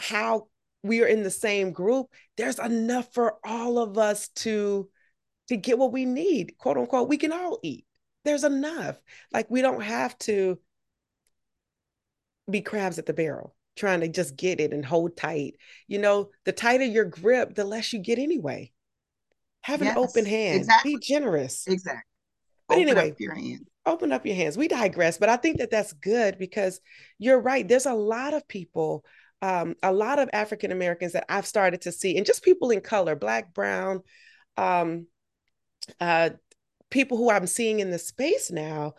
[0.00, 0.48] how
[0.82, 2.06] we are in the same group,
[2.38, 4.88] there's enough for all of us to
[5.48, 7.10] to get what we need, quote unquote.
[7.10, 7.84] We can all eat.
[8.24, 8.96] There's enough.
[9.34, 10.58] Like we don't have to
[12.50, 15.56] be crabs at the barrel trying to just get it and hold tight.
[15.88, 18.72] You know, the tighter your grip, the less you get anyway.
[19.64, 20.58] Have an open hand.
[20.58, 20.96] Exactly.
[20.96, 21.66] Be generous.
[21.66, 22.02] Exactly.
[22.68, 23.62] But open anyway, up your hands.
[23.86, 24.58] Open up your hands.
[24.58, 26.80] We digress, but I think that that's good because
[27.18, 27.66] you're right.
[27.66, 29.06] There's a lot of people,
[29.40, 32.82] um, a lot of African Americans that I've started to see, and just people in
[32.82, 34.02] color, black, brown,
[34.58, 35.06] um,
[35.98, 36.30] uh,
[36.90, 38.96] people who I'm seeing in the space now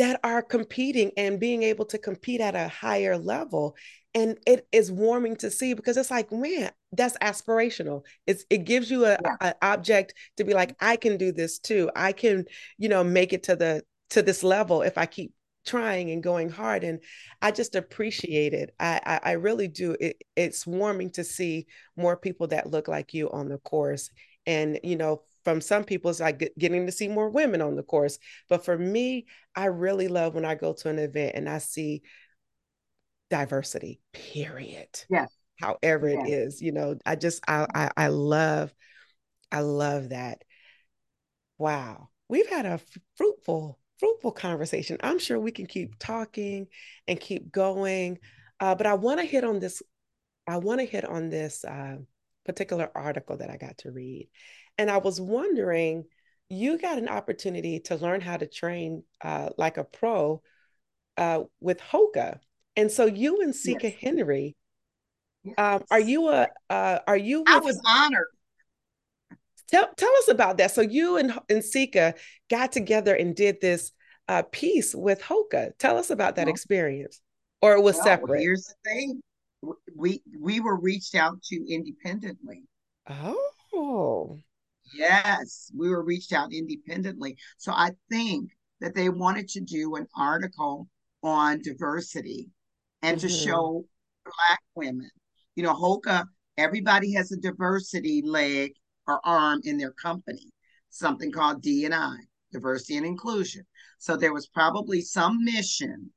[0.00, 3.76] that are competing and being able to compete at a higher level
[4.14, 8.02] and it is warming to see because it's like man that's aspirational.
[8.26, 9.36] It's it gives you a, yeah.
[9.40, 11.90] a, object to be like i can do this too.
[11.94, 12.46] I can
[12.78, 15.32] you know make it to the to this level if i keep
[15.66, 16.82] trying and going hard.
[16.82, 17.00] And
[17.42, 18.74] i just appreciate it.
[18.80, 19.96] I i, I really do.
[20.00, 24.10] It, it's warming to see more people that look like you on the course
[24.46, 27.82] and you know from some people it's like getting to see more women on the
[27.82, 28.18] course.
[28.48, 32.02] But for me i really love when i go to an event and i see
[33.30, 34.88] diversity period.
[35.08, 35.30] Yes.
[35.60, 38.72] However it is you know i just I, I i love
[39.52, 40.42] i love that.
[41.58, 42.08] Wow.
[42.28, 42.80] We've had a
[43.16, 44.96] fruitful fruitful conversation.
[45.02, 46.68] I'm sure we can keep talking
[47.06, 48.18] and keep going.
[48.60, 49.82] Uh, but i want to hit on this
[50.46, 51.96] i want to hit on this uh,
[52.44, 54.28] particular article that i got to read
[54.80, 56.04] and i was wondering
[56.48, 60.42] you got an opportunity to learn how to train uh, like a pro
[61.16, 62.40] uh, with hoka
[62.76, 63.96] and so you and Sika yes.
[64.00, 64.56] Henry,
[65.44, 65.54] yes.
[65.58, 67.40] Um, are you a uh, are you?
[67.40, 68.26] With, I was honored.
[69.68, 70.70] Tell tell us about that.
[70.70, 72.14] So you and and Sika
[72.48, 73.92] got together and did this
[74.28, 75.72] uh, piece with Hoka.
[75.78, 77.20] Tell us about that well, experience,
[77.60, 78.40] or it was well, separate.
[78.40, 79.20] Here's the thing:
[79.96, 82.62] we we were reached out to independently.
[83.08, 84.38] Oh.
[84.94, 87.36] Yes, we were reached out independently.
[87.58, 90.88] So I think that they wanted to do an article
[91.22, 92.48] on diversity
[93.02, 93.26] and mm-hmm.
[93.26, 93.84] to show
[94.24, 95.10] black women.
[95.54, 96.24] You know, Hoka,
[96.56, 98.72] everybody has a diversity leg
[99.06, 100.52] or arm in their company,
[100.90, 102.16] something called D&I,
[102.52, 103.64] diversity and inclusion.
[103.98, 106.10] So there was probably some mission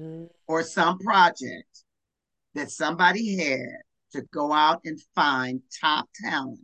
[0.00, 0.24] mm-hmm.
[0.46, 1.84] or some project
[2.54, 6.60] that somebody had to go out and find top talent.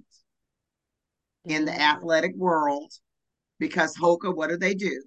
[1.45, 2.92] In the athletic world
[3.59, 5.03] because Hoka, what do they do?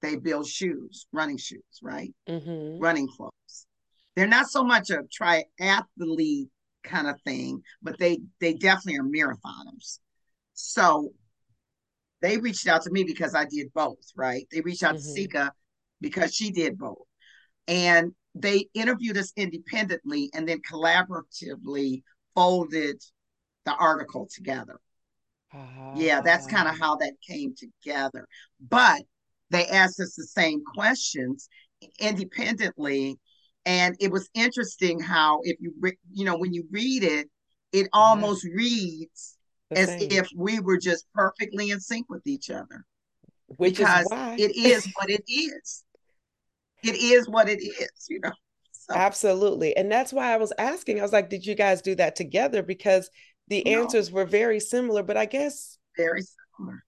[0.00, 2.12] They build shoes, running shoes, right?
[2.28, 2.78] Mm-hmm.
[2.78, 3.66] Running clothes.
[4.14, 6.48] They're not so much a triathlete
[6.84, 9.98] kind of thing, but they they definitely are marathoners.
[10.54, 11.12] So
[12.20, 14.46] they reached out to me because I did both, right?
[14.50, 15.04] They reached out mm-hmm.
[15.04, 15.52] to Sika
[16.00, 17.06] because she did both.
[17.68, 22.02] And they interviewed us independently and then collaboratively
[22.34, 23.02] folded
[23.64, 24.80] the article together.
[25.54, 25.96] Uh-huh.
[25.96, 28.26] Yeah, that's kind of how that came together.
[28.60, 29.02] But
[29.50, 31.48] they asked us the same questions
[32.00, 33.18] independently
[33.64, 37.28] and it was interesting how if you re- you know when you read it
[37.72, 39.36] it almost reads
[39.70, 40.10] the as same.
[40.10, 42.84] if we were just perfectly in sync with each other
[43.56, 45.84] Which because is it is what it is
[46.82, 48.32] it is what it is you know
[48.72, 48.94] so.
[48.94, 52.16] absolutely and that's why i was asking i was like did you guys do that
[52.16, 53.10] together because
[53.48, 53.82] the no.
[53.82, 56.82] answers were very similar but i guess very similar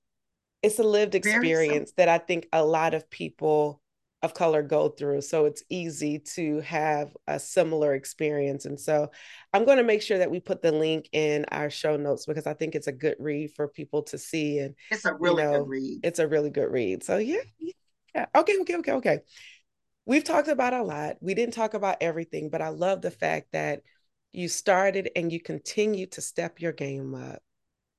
[0.62, 3.82] it's a lived experience that i think a lot of people
[4.24, 5.20] of color go through.
[5.20, 8.64] So it's easy to have a similar experience.
[8.64, 9.10] And so
[9.52, 12.46] I'm going to make sure that we put the link in our show notes because
[12.46, 14.58] I think it's a good read for people to see.
[14.60, 16.00] And it's a really you know, good read.
[16.02, 17.04] It's a really good read.
[17.04, 18.26] So yeah, yeah.
[18.34, 19.18] Okay, okay, okay, okay.
[20.06, 21.16] We've talked about a lot.
[21.20, 23.82] We didn't talk about everything, but I love the fact that
[24.34, 27.42] you started and you continue to step your game up.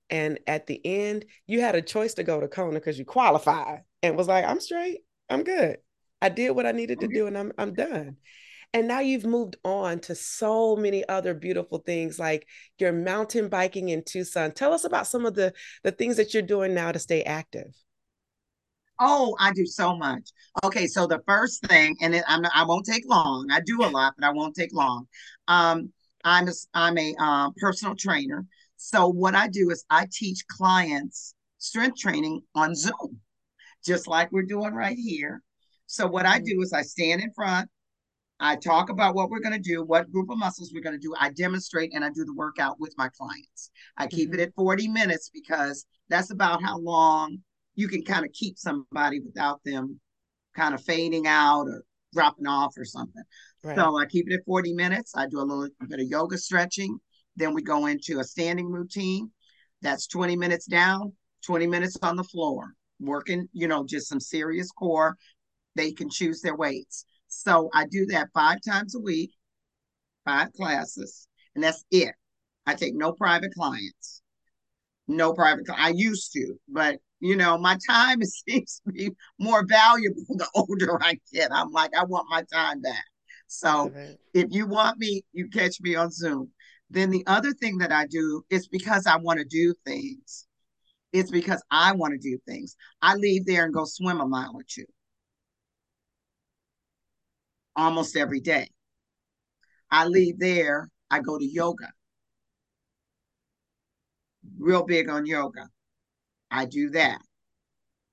[0.09, 3.81] And at the end, you had a choice to go to Kona because you qualified
[4.03, 4.99] and was like, I'm straight.
[5.29, 5.77] I'm good.
[6.21, 8.17] I did what I needed to do and I'm I'm done.
[8.73, 13.89] And now you've moved on to so many other beautiful things like your mountain biking
[13.89, 14.51] in Tucson.
[14.51, 17.73] Tell us about some of the the things that you're doing now to stay active.
[18.99, 20.29] Oh, I do so much.
[20.63, 23.47] Okay, so the first thing, and it, I'm, I won't take long.
[23.51, 25.07] I do a lot, but I won't take long.
[25.47, 25.91] Um,
[26.25, 28.45] I'm a, I'm a uh, personal trainer.
[28.75, 33.19] So what I do is I teach clients strength training on Zoom,
[33.85, 35.41] just like we're doing right here.
[35.85, 36.45] So what I mm-hmm.
[36.45, 37.69] do is I stand in front,
[38.39, 41.07] I talk about what we're going to do, what group of muscles we're going to
[41.07, 41.13] do.
[41.17, 43.71] I demonstrate and I do the workout with my clients.
[43.95, 44.39] I keep mm-hmm.
[44.39, 47.37] it at 40 minutes because that's about how long
[47.75, 49.99] you can kind of keep somebody without them
[50.55, 51.83] kind of fading out or
[52.15, 53.23] dropping off or something.
[53.63, 53.75] Right.
[53.75, 55.13] So I keep it at 40 minutes.
[55.15, 56.97] I do a little bit of yoga stretching.
[57.35, 59.29] Then we go into a standing routine.
[59.81, 61.13] That's 20 minutes down,
[61.45, 65.15] 20 minutes on the floor, working, you know, just some serious core
[65.75, 67.05] they can choose their weights.
[67.27, 69.31] So I do that five times a week,
[70.23, 72.15] five classes, and that's it.
[72.65, 74.21] I take no private clients.
[75.07, 75.65] No private.
[75.71, 79.09] I used to, but you know, my time seems to be
[79.39, 81.51] more valuable the older I get.
[81.51, 83.05] I'm like, I want my time back.
[83.47, 83.91] So
[84.33, 86.51] if you want me, you catch me on Zoom.
[86.91, 90.45] Then the other thing that I do is because I want to do things.
[91.13, 92.75] It's because I want to do things.
[93.01, 94.85] I leave there and go swim a mile or two
[97.75, 98.69] almost every day.
[99.89, 101.91] I leave there, I go to yoga.
[104.59, 105.69] Real big on yoga.
[106.55, 107.19] I do that.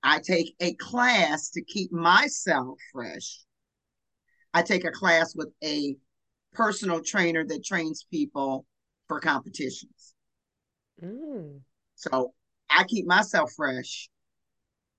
[0.02, 3.44] I take a class to keep myself fresh.
[4.52, 5.94] I take a class with a
[6.52, 8.66] personal trainer that trains people
[9.06, 10.14] for competitions.
[11.00, 11.60] Mm.
[11.94, 12.34] So
[12.68, 14.10] I keep myself fresh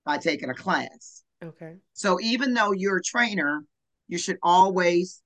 [0.06, 1.22] by taking a class.
[1.42, 1.74] Okay.
[1.92, 3.62] So even though you're a trainer,
[4.08, 5.22] you should always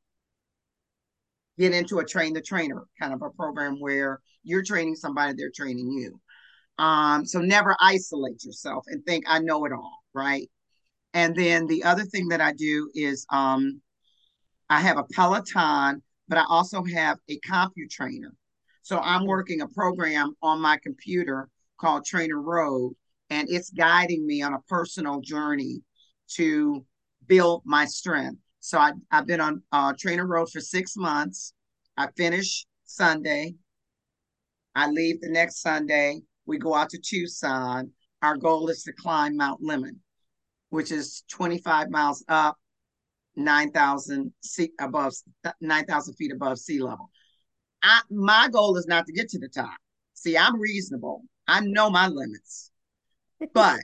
[1.56, 5.52] get into a train the trainer kind of a program where you're training somebody, they're
[5.54, 6.20] training you.
[6.78, 10.48] Um, so never isolate yourself and think I know it all, right?
[11.14, 13.80] And then the other thing that I do is um,
[14.70, 18.30] I have a Peloton, but I also have a CompuTrainer.
[18.82, 21.48] So I'm working a program on my computer
[21.78, 22.94] called Trainer Road,
[23.30, 25.82] and it's guiding me on a personal journey
[26.36, 26.84] to
[27.26, 28.40] build my strength.
[28.60, 31.52] So I, I've been on uh, Trainer Road for six months.
[31.96, 33.54] I finish Sunday.
[34.74, 36.22] I leave the next Sunday.
[36.48, 37.92] We go out to Tucson.
[38.22, 39.96] Our goal is to climb Mount Lemmon,
[40.70, 42.56] which is 25 miles up,
[43.36, 45.12] 9,000 feet above
[45.60, 47.10] 9,000 feet above sea level.
[47.82, 49.76] I, my goal is not to get to the top.
[50.14, 51.22] See, I'm reasonable.
[51.46, 52.72] I know my limits,
[53.52, 53.80] but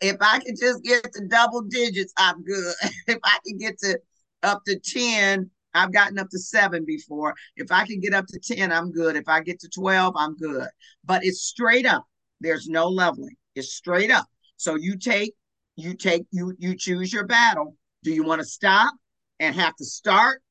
[0.00, 2.74] if I can just get to double digits, I'm good.
[3.06, 4.00] if I can get to
[4.42, 7.34] up to 10, I've gotten up to seven before.
[7.56, 9.16] If I can get up to 10, I'm good.
[9.16, 10.68] If I get to 12, I'm good.
[11.04, 12.04] But it's straight up.
[12.40, 13.36] There's no leveling.
[13.54, 14.26] It's straight up.
[14.56, 15.34] So you take,
[15.76, 17.76] you take, you you choose your battle.
[18.02, 18.94] Do you want to stop
[19.38, 20.42] and have to start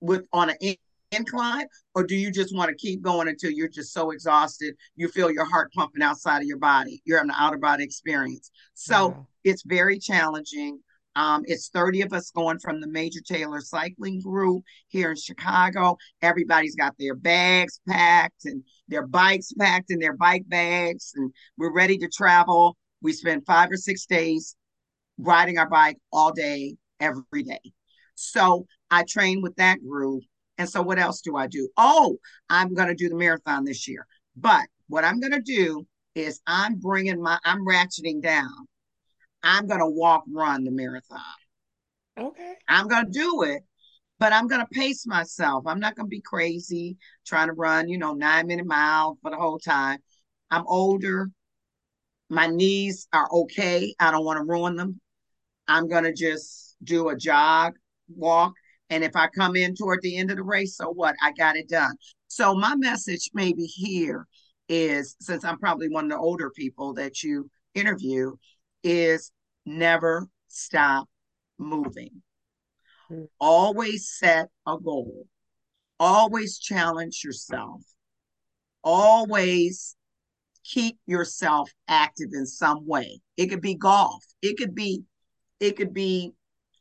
[0.00, 0.74] with on an
[1.12, 5.08] incline, or do you just want to keep going until you're just so exhausted you
[5.08, 7.02] feel your heart pumping outside of your body?
[7.04, 8.50] You're having an outer body experience.
[8.74, 10.80] So it's very challenging.
[11.16, 15.96] Um, it's 30 of us going from the Major Taylor Cycling Group here in Chicago.
[16.22, 21.72] Everybody's got their bags packed and their bikes packed in their bike bags, and we're
[21.72, 22.76] ready to travel.
[23.02, 24.56] We spend five or six days
[25.18, 27.72] riding our bike all day, every day.
[28.14, 30.22] So I train with that group
[30.60, 31.70] and so what else do I do?
[31.78, 32.18] Oh,
[32.50, 34.06] I'm going to do the marathon this year.
[34.36, 38.50] But what I'm going to do is I'm bringing my, I'm ratcheting down.
[39.42, 41.20] I'm going to walk, run the marathon.
[42.18, 42.54] Okay.
[42.68, 43.62] I'm going to do it,
[44.18, 45.64] but I'm going to pace myself.
[45.66, 49.30] I'm not going to be crazy trying to run, you know, nine minute mile for
[49.30, 49.98] the whole time.
[50.50, 51.30] I'm older.
[52.28, 53.94] My knees are okay.
[53.98, 55.00] I don't want to ruin them.
[55.66, 57.74] I'm going to just do a jog,
[58.08, 58.52] walk,
[58.90, 61.14] and if I come in toward the end of the race, so what?
[61.22, 61.94] I got it done.
[62.26, 64.26] So my message maybe here
[64.68, 68.32] is since I'm probably one of the older people that you interview,
[68.82, 69.32] is
[69.66, 71.08] never stop
[71.58, 72.22] moving.
[73.10, 73.24] Mm-hmm.
[73.38, 75.26] Always set a goal.
[75.98, 77.82] Always challenge yourself.
[78.82, 79.96] Always
[80.64, 83.20] keep yourself active in some way.
[83.36, 84.24] It could be golf.
[84.42, 85.02] It could be
[85.58, 86.32] it could be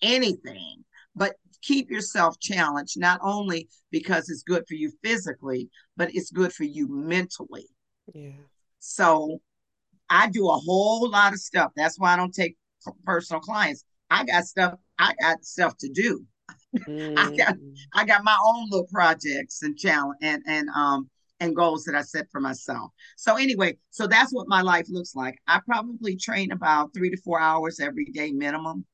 [0.01, 0.85] anything,
[1.15, 6.53] but keep yourself challenged not only because it's good for you physically, but it's good
[6.53, 7.67] for you mentally.
[8.13, 8.31] Yeah.
[8.79, 9.41] So
[10.09, 11.71] I do a whole lot of stuff.
[11.75, 12.57] That's why I don't take
[13.05, 13.83] personal clients.
[14.09, 14.75] I got stuff.
[14.97, 16.25] I got stuff to do.
[16.87, 17.13] Mm.
[17.17, 17.55] I got
[17.93, 22.01] I got my own little projects and challenge and and um and goals that I
[22.01, 22.91] set for myself.
[23.15, 25.37] So anyway, so that's what my life looks like.
[25.47, 28.85] I probably train about three to four hours every day minimum,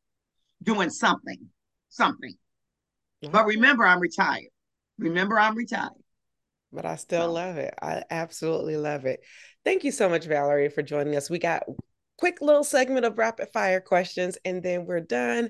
[0.61, 1.39] doing something,
[1.89, 2.35] something.
[3.31, 4.49] But remember, I'm retired.
[4.99, 5.89] Remember, I'm retired.
[6.71, 7.31] But I still so.
[7.31, 7.73] love it.
[7.81, 9.21] I absolutely love it.
[9.65, 11.29] Thank you so much, Valerie, for joining us.
[11.29, 11.63] We got
[12.19, 15.49] quick little segment of rapid fire questions, and then we're done.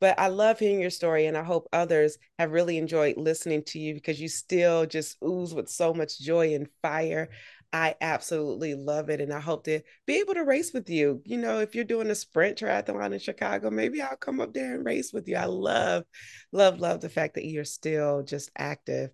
[0.00, 3.80] But I love hearing your story, and I hope others have really enjoyed listening to
[3.80, 7.30] you because you still just ooze with so much joy and fire.
[7.72, 9.20] I absolutely love it.
[9.20, 11.20] And I hope to be able to race with you.
[11.24, 14.74] You know, if you're doing a sprint triathlon in Chicago, maybe I'll come up there
[14.74, 15.36] and race with you.
[15.36, 16.04] I love,
[16.52, 19.10] love, love the fact that you're still just active.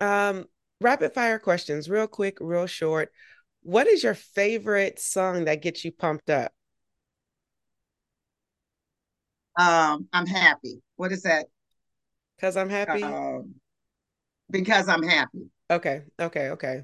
[0.00, 0.46] Um,
[0.80, 3.12] rapid fire questions, real quick, real short.
[3.66, 6.52] What is your favorite song that gets you pumped up?
[9.58, 10.80] Um, I'm happy.
[10.94, 11.46] What is that?
[12.36, 13.02] Because I'm happy.
[13.02, 13.56] Um,
[14.48, 15.50] because I'm happy.
[15.68, 16.02] Okay.
[16.20, 16.50] Okay.
[16.50, 16.82] Okay.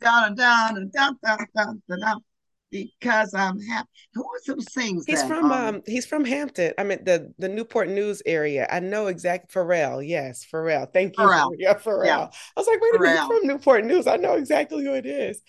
[0.00, 2.24] Down, down, down, down, down, down,
[2.70, 3.88] because I'm happy.
[4.14, 5.28] Who is who sings he's that?
[5.28, 6.72] from um, um, he's from Hampton.
[6.78, 8.66] I mean the the Newport News area.
[8.70, 10.06] I know exact Pharrell.
[10.06, 10.90] Yes, Pharrell.
[10.90, 11.24] Thank you.
[11.24, 11.50] Pharrell.
[11.58, 12.06] Yeah, Pharrell.
[12.06, 12.28] Yeah.
[12.56, 13.00] I was like, wait Pharrell.
[13.00, 14.06] a minute, from Newport News.
[14.06, 15.42] I know exactly who it is.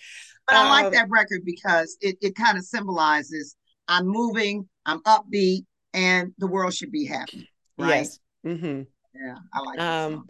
[0.46, 3.56] But um, I like um, that record because it it kind of symbolizes
[3.88, 7.48] I'm moving, I'm upbeat, and the world should be happy.
[7.78, 7.98] Right?
[7.98, 8.18] Yes.
[8.46, 8.82] Mm-hmm.
[9.14, 9.80] Yeah, I like.
[9.80, 10.26] Um,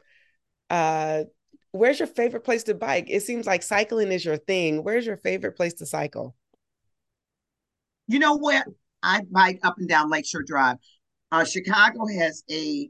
[0.70, 1.24] uh,
[1.72, 3.06] where's your favorite place to bike?
[3.08, 4.82] It seems like cycling is your thing.
[4.84, 6.34] Where's your favorite place to cycle?
[8.06, 8.66] You know what?
[9.02, 10.76] I bike up and down Lakeshore Drive.
[11.30, 12.88] Uh, Chicago has a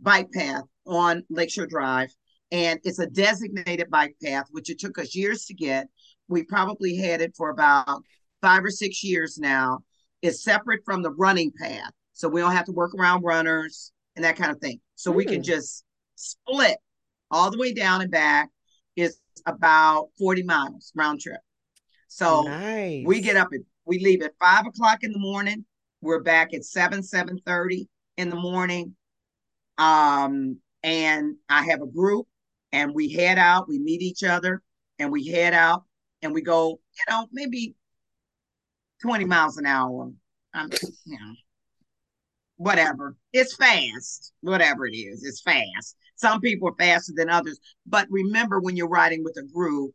[0.00, 2.08] bike path on Lakeshore Drive,
[2.50, 5.88] and it's a designated bike path, which it took us years to get.
[6.28, 8.02] We probably had it for about
[8.40, 9.80] five or six years now.
[10.22, 14.24] It's separate from the running path, so we don't have to work around runners and
[14.24, 14.80] that kind of thing.
[14.96, 15.16] So mm.
[15.16, 15.42] we can hmm.
[15.42, 15.84] just
[16.16, 16.78] split
[17.30, 18.48] all the way down and back.
[18.96, 21.40] It's about 40 miles round trip.
[22.08, 23.04] So nice.
[23.06, 25.64] we get up at we leave at five o'clock in the morning.
[26.00, 28.96] We're back at seven, seven thirty in the morning.
[29.78, 32.26] Um, and I have a group
[32.72, 34.62] and we head out, we meet each other
[34.98, 35.84] and we head out
[36.22, 37.74] and we go, you know, maybe
[39.02, 40.10] 20 miles an hour.
[40.54, 40.70] I'm,
[41.04, 41.34] you know,
[42.56, 43.16] whatever.
[43.32, 45.96] It's fast, whatever it is, it's fast.
[46.16, 47.58] Some people are faster than others.
[47.86, 49.92] But remember, when you're riding with a group,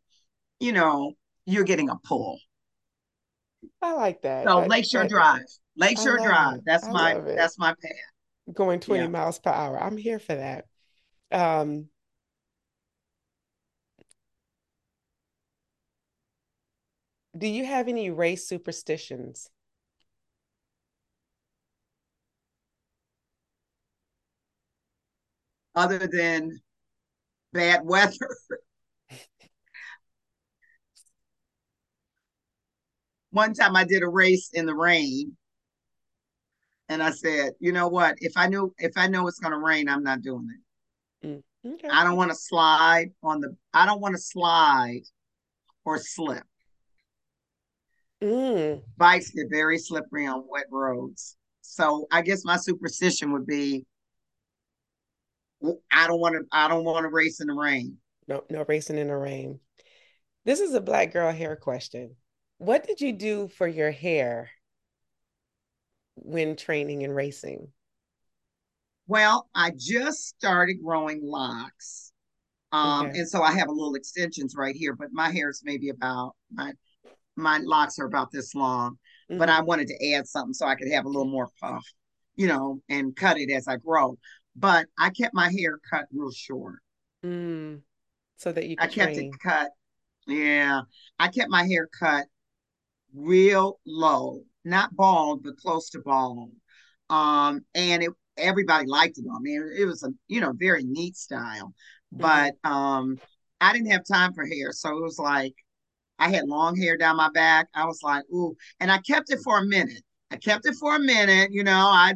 [0.60, 1.14] you know,
[1.46, 2.40] you're getting a pull.
[3.82, 4.46] I like that.
[4.46, 5.42] So Lakeshore Drive.
[5.78, 6.58] Lakeshore Drive.
[6.58, 6.64] It.
[6.66, 8.54] That's I my that's my path.
[8.54, 9.08] Going 20 yeah.
[9.08, 9.82] miles per hour.
[9.82, 10.66] I'm here for that.
[11.32, 11.88] Um
[17.38, 19.50] do you have any race superstitions?
[25.76, 26.62] Other than
[27.52, 28.14] bad weather.
[33.32, 35.36] One time I did a race in the rain
[36.90, 38.16] and I said, you know what?
[38.20, 40.48] If I knew if I know it's gonna rain, I'm not doing
[41.24, 41.28] it.
[41.28, 41.88] Mm, okay.
[41.90, 45.02] I don't want to slide on the I don't want to slide
[45.86, 46.44] or slip.
[48.24, 48.82] Mm.
[48.96, 51.36] Bikes get very slippery on wet roads.
[51.62, 53.86] So I guess my superstition would be
[55.92, 57.98] I don't want to I don't want to race in the rain.
[58.28, 59.60] No, no racing in the rain.
[60.46, 62.16] This is a black girl hair question.
[62.58, 64.50] What did you do for your hair
[66.16, 67.68] when training and racing?
[69.08, 72.12] Well, I just started growing locks.
[72.72, 73.20] Um, okay.
[73.20, 76.36] and so I have a little extensions right here, but my hair is maybe about
[76.52, 76.72] my
[77.36, 78.98] my locks are about this long,
[79.30, 79.38] mm-hmm.
[79.38, 79.66] but I mm-hmm.
[79.66, 81.86] wanted to add something so I could have a little more puff,
[82.36, 84.18] you know, and cut it as I grow.
[84.56, 86.80] But I kept my hair cut real short.
[87.26, 87.82] Mm,
[88.38, 89.32] so that you I kept train.
[89.34, 89.70] it cut.
[90.28, 90.82] Yeah.
[91.18, 92.26] I kept my hair cut
[93.14, 96.52] real low, not bald, but close to bald.
[97.10, 99.60] Um, and it everybody liked it on me.
[99.78, 101.74] It was a you know very neat style,
[102.14, 102.22] mm-hmm.
[102.22, 103.18] but um,
[103.62, 105.54] I didn't have time for hair, so it was like
[106.20, 107.68] I had long hair down my back.
[107.74, 110.04] I was like, ooh, and I kept it for a minute.
[110.32, 111.50] I kept it for a minute.
[111.52, 112.14] You know, I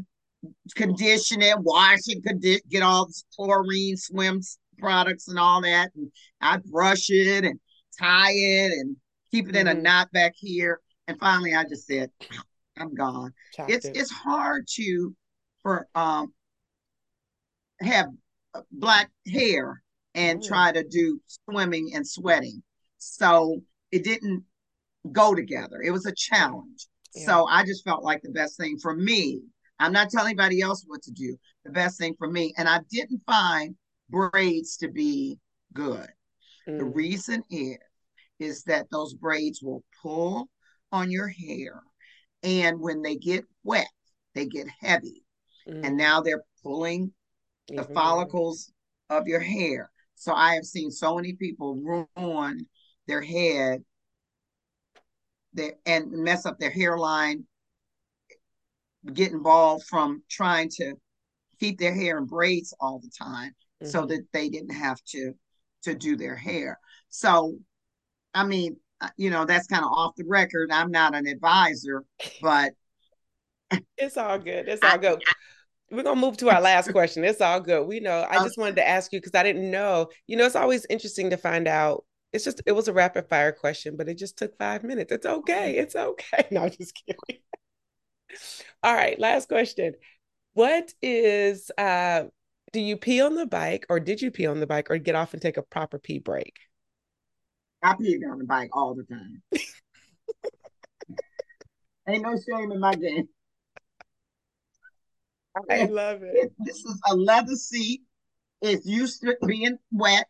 [0.76, 4.42] condition it, wash it, condi- get all this chlorine swim
[4.78, 5.90] products and all that.
[5.96, 7.60] And I'd brush it and
[8.00, 8.96] tie it and
[9.32, 9.72] keep it in Mhm.
[9.72, 10.80] a knot back here.
[11.08, 12.12] And finally I just said,
[12.78, 13.34] I'm gone.
[13.54, 13.98] Chopped It's it.
[13.98, 15.16] it's hard to
[15.64, 16.34] for um
[17.80, 18.08] have
[18.54, 19.82] uh, black hair
[20.16, 20.48] and Oh.
[20.48, 22.64] try to do swimming and sweating.
[22.98, 23.62] So
[23.92, 24.44] it didn't
[25.12, 25.82] go together.
[25.82, 26.88] It was a challenge.
[27.16, 27.26] Yeah.
[27.26, 29.42] So I just felt like the best thing for me.
[29.80, 31.38] I'm not telling anybody else what to do.
[31.66, 32.54] The best thing for me.
[32.58, 33.76] And I didn't find
[34.10, 35.38] braids to be
[35.74, 36.08] good.
[36.78, 37.78] The Mm, reason is
[38.40, 40.50] is that those braids will pull
[40.92, 41.82] on your hair
[42.44, 43.88] and when they get wet,
[44.36, 45.24] they get heavy.
[45.68, 47.14] mm, And now they're pulling
[47.70, 47.94] the more.
[47.94, 48.72] follicles
[49.10, 49.92] of your hair.
[50.16, 52.68] So I have seen so many people ruin
[53.08, 53.84] their head
[55.54, 57.46] their, and mess up their hairline,
[59.14, 60.94] get involved from trying to
[61.60, 64.10] keep their hair in braids all the time so Mhm.
[64.10, 65.34] that they didn't have to
[65.84, 66.80] to do their hair.
[67.10, 67.58] So
[68.34, 70.72] I mean, uh, you know, that's kind of off the record.
[70.72, 72.04] I'm not an advisor,
[72.42, 72.74] but
[73.98, 74.68] It's all good.
[74.68, 75.24] It's I- all good.
[75.90, 77.24] We're gonna move to our last question.
[77.24, 77.88] It's all good.
[77.88, 78.28] We know.
[78.30, 80.10] I just wanted to ask you because I didn't know.
[80.28, 82.04] You know, it's always interesting to find out.
[82.34, 85.12] It's just it was a rapid fire question, but it just took five minutes.
[85.12, 85.78] It's okay.
[85.78, 86.48] It's okay.
[86.52, 87.20] No, I'm just kidding.
[88.84, 89.94] All right, last question.
[90.54, 92.26] What is uh
[92.74, 95.16] do you pee on the bike or did you pee on the bike or get
[95.16, 96.54] off and take a proper pee break?
[97.82, 99.42] I pee on the bike all the time.
[102.10, 103.30] Ain't no shame in my game.
[105.70, 106.36] I love it.
[106.36, 108.02] It- this is a leather seat.
[108.62, 110.28] It's used to being wet.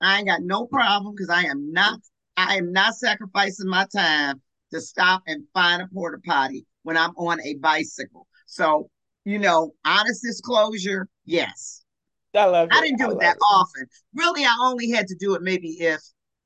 [0.00, 1.98] I ain't got no problem because I am not
[2.36, 4.40] I am not sacrificing my time
[4.72, 8.26] to stop and find a porta potty when I'm on a bicycle.
[8.46, 8.90] So,
[9.24, 11.82] you know, honest disclosure, yes.
[12.36, 12.74] I love it.
[12.74, 13.86] I didn't do it love that often.
[14.14, 16.00] Really, I only had to do it maybe if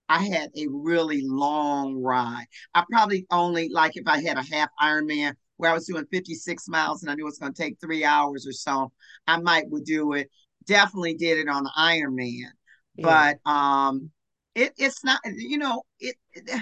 [0.08, 2.46] I had a really long ride.
[2.74, 6.68] I probably only like if I had a half Ironman where I was doing 56
[6.68, 8.92] miles and I knew it was going to take three hours or so.
[9.26, 10.30] I might would do it.
[10.66, 12.50] Definitely did it on the Ironman,
[12.98, 13.34] Yeah.
[13.44, 14.10] but um,
[14.54, 15.20] it it's not.
[15.24, 16.60] You know, it, it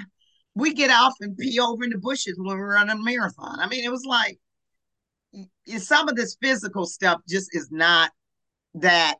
[0.54, 3.58] we get off and pee over in the bushes when we run a marathon.
[3.60, 4.38] I mean, it was like
[5.78, 8.10] some of this physical stuff just is not
[8.74, 9.16] that